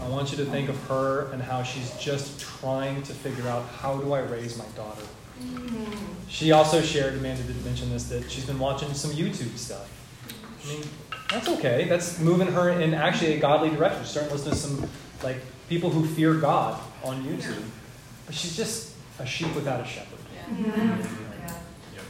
[0.01, 3.67] I want you to think of her and how she's just trying to figure out
[3.67, 5.03] how do I raise my daughter.
[5.43, 6.29] Mm-hmm.
[6.29, 9.91] She also shared, Amanda did mention this, that she's been watching some YouTube stuff.
[10.65, 10.85] I mean,
[11.31, 11.87] that's okay.
[11.89, 14.03] That's moving her in actually a godly direction.
[14.03, 14.91] She's starting to listen to some
[15.23, 15.37] like
[15.69, 17.65] people who fear God on YouTube.
[18.27, 20.19] But she's just a sheep without a shepherd.
[20.59, 20.99] Yeah.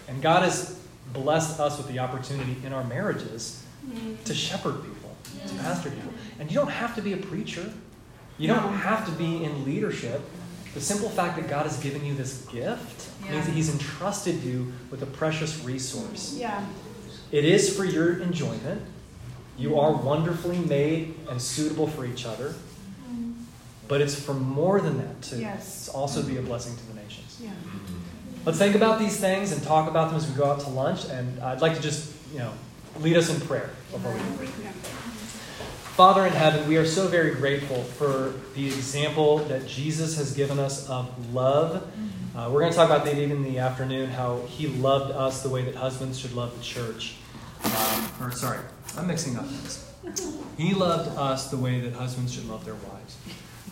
[0.08, 0.78] And God has
[1.12, 3.64] blessed us with the opportunity in our marriages
[4.24, 6.12] to shepherd people, to pastor people.
[6.38, 7.72] And you don't have to be a preacher.
[8.38, 10.20] You don't have to be in leadership.
[10.74, 13.32] The simple fact that God has given you this gift yeah.
[13.32, 16.34] means that He's entrusted you with a precious resource.
[16.36, 16.64] Yeah.
[17.32, 18.82] It is for your enjoyment.
[19.56, 22.54] You are wonderfully made and suitable for each other.
[23.88, 25.88] But it's for more than that, to yes.
[25.88, 27.38] also be a blessing to the nations.
[27.42, 27.50] Yeah.
[28.46, 31.04] Let's think about these things and talk about them as we go out to lunch.
[31.06, 32.52] And I'd like to just, you know,
[33.00, 34.46] lead us in prayer before we pray.
[35.96, 40.58] Father in heaven, we are so very grateful for the example that Jesus has given
[40.58, 41.86] us of love.
[42.34, 45.42] Uh, we're going to talk about that even in the afternoon, how he loved us
[45.42, 47.16] the way that husbands should love the church.
[47.64, 48.58] Um, or, sorry,
[48.96, 49.88] I'm mixing up things.
[50.58, 53.16] He loved us the way that husbands should love their wives.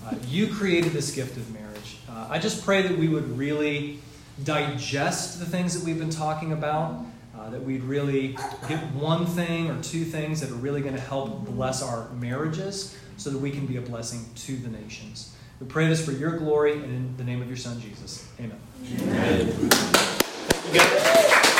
[0.06, 1.98] Uh, you created this gift of marriage.
[2.08, 3.98] Uh, I just pray that we would really
[4.44, 7.04] digest the things that we've been talking about,
[7.36, 8.36] uh, that we'd really
[8.68, 12.96] get one thing or two things that are really going to help bless our marriages
[13.16, 15.36] so that we can be a blessing to the nations.
[15.60, 18.26] We pray this for your glory and in the name of your Son, Jesus.
[18.38, 18.58] Amen.
[19.02, 19.70] Amen.
[20.70, 21.56] Amen.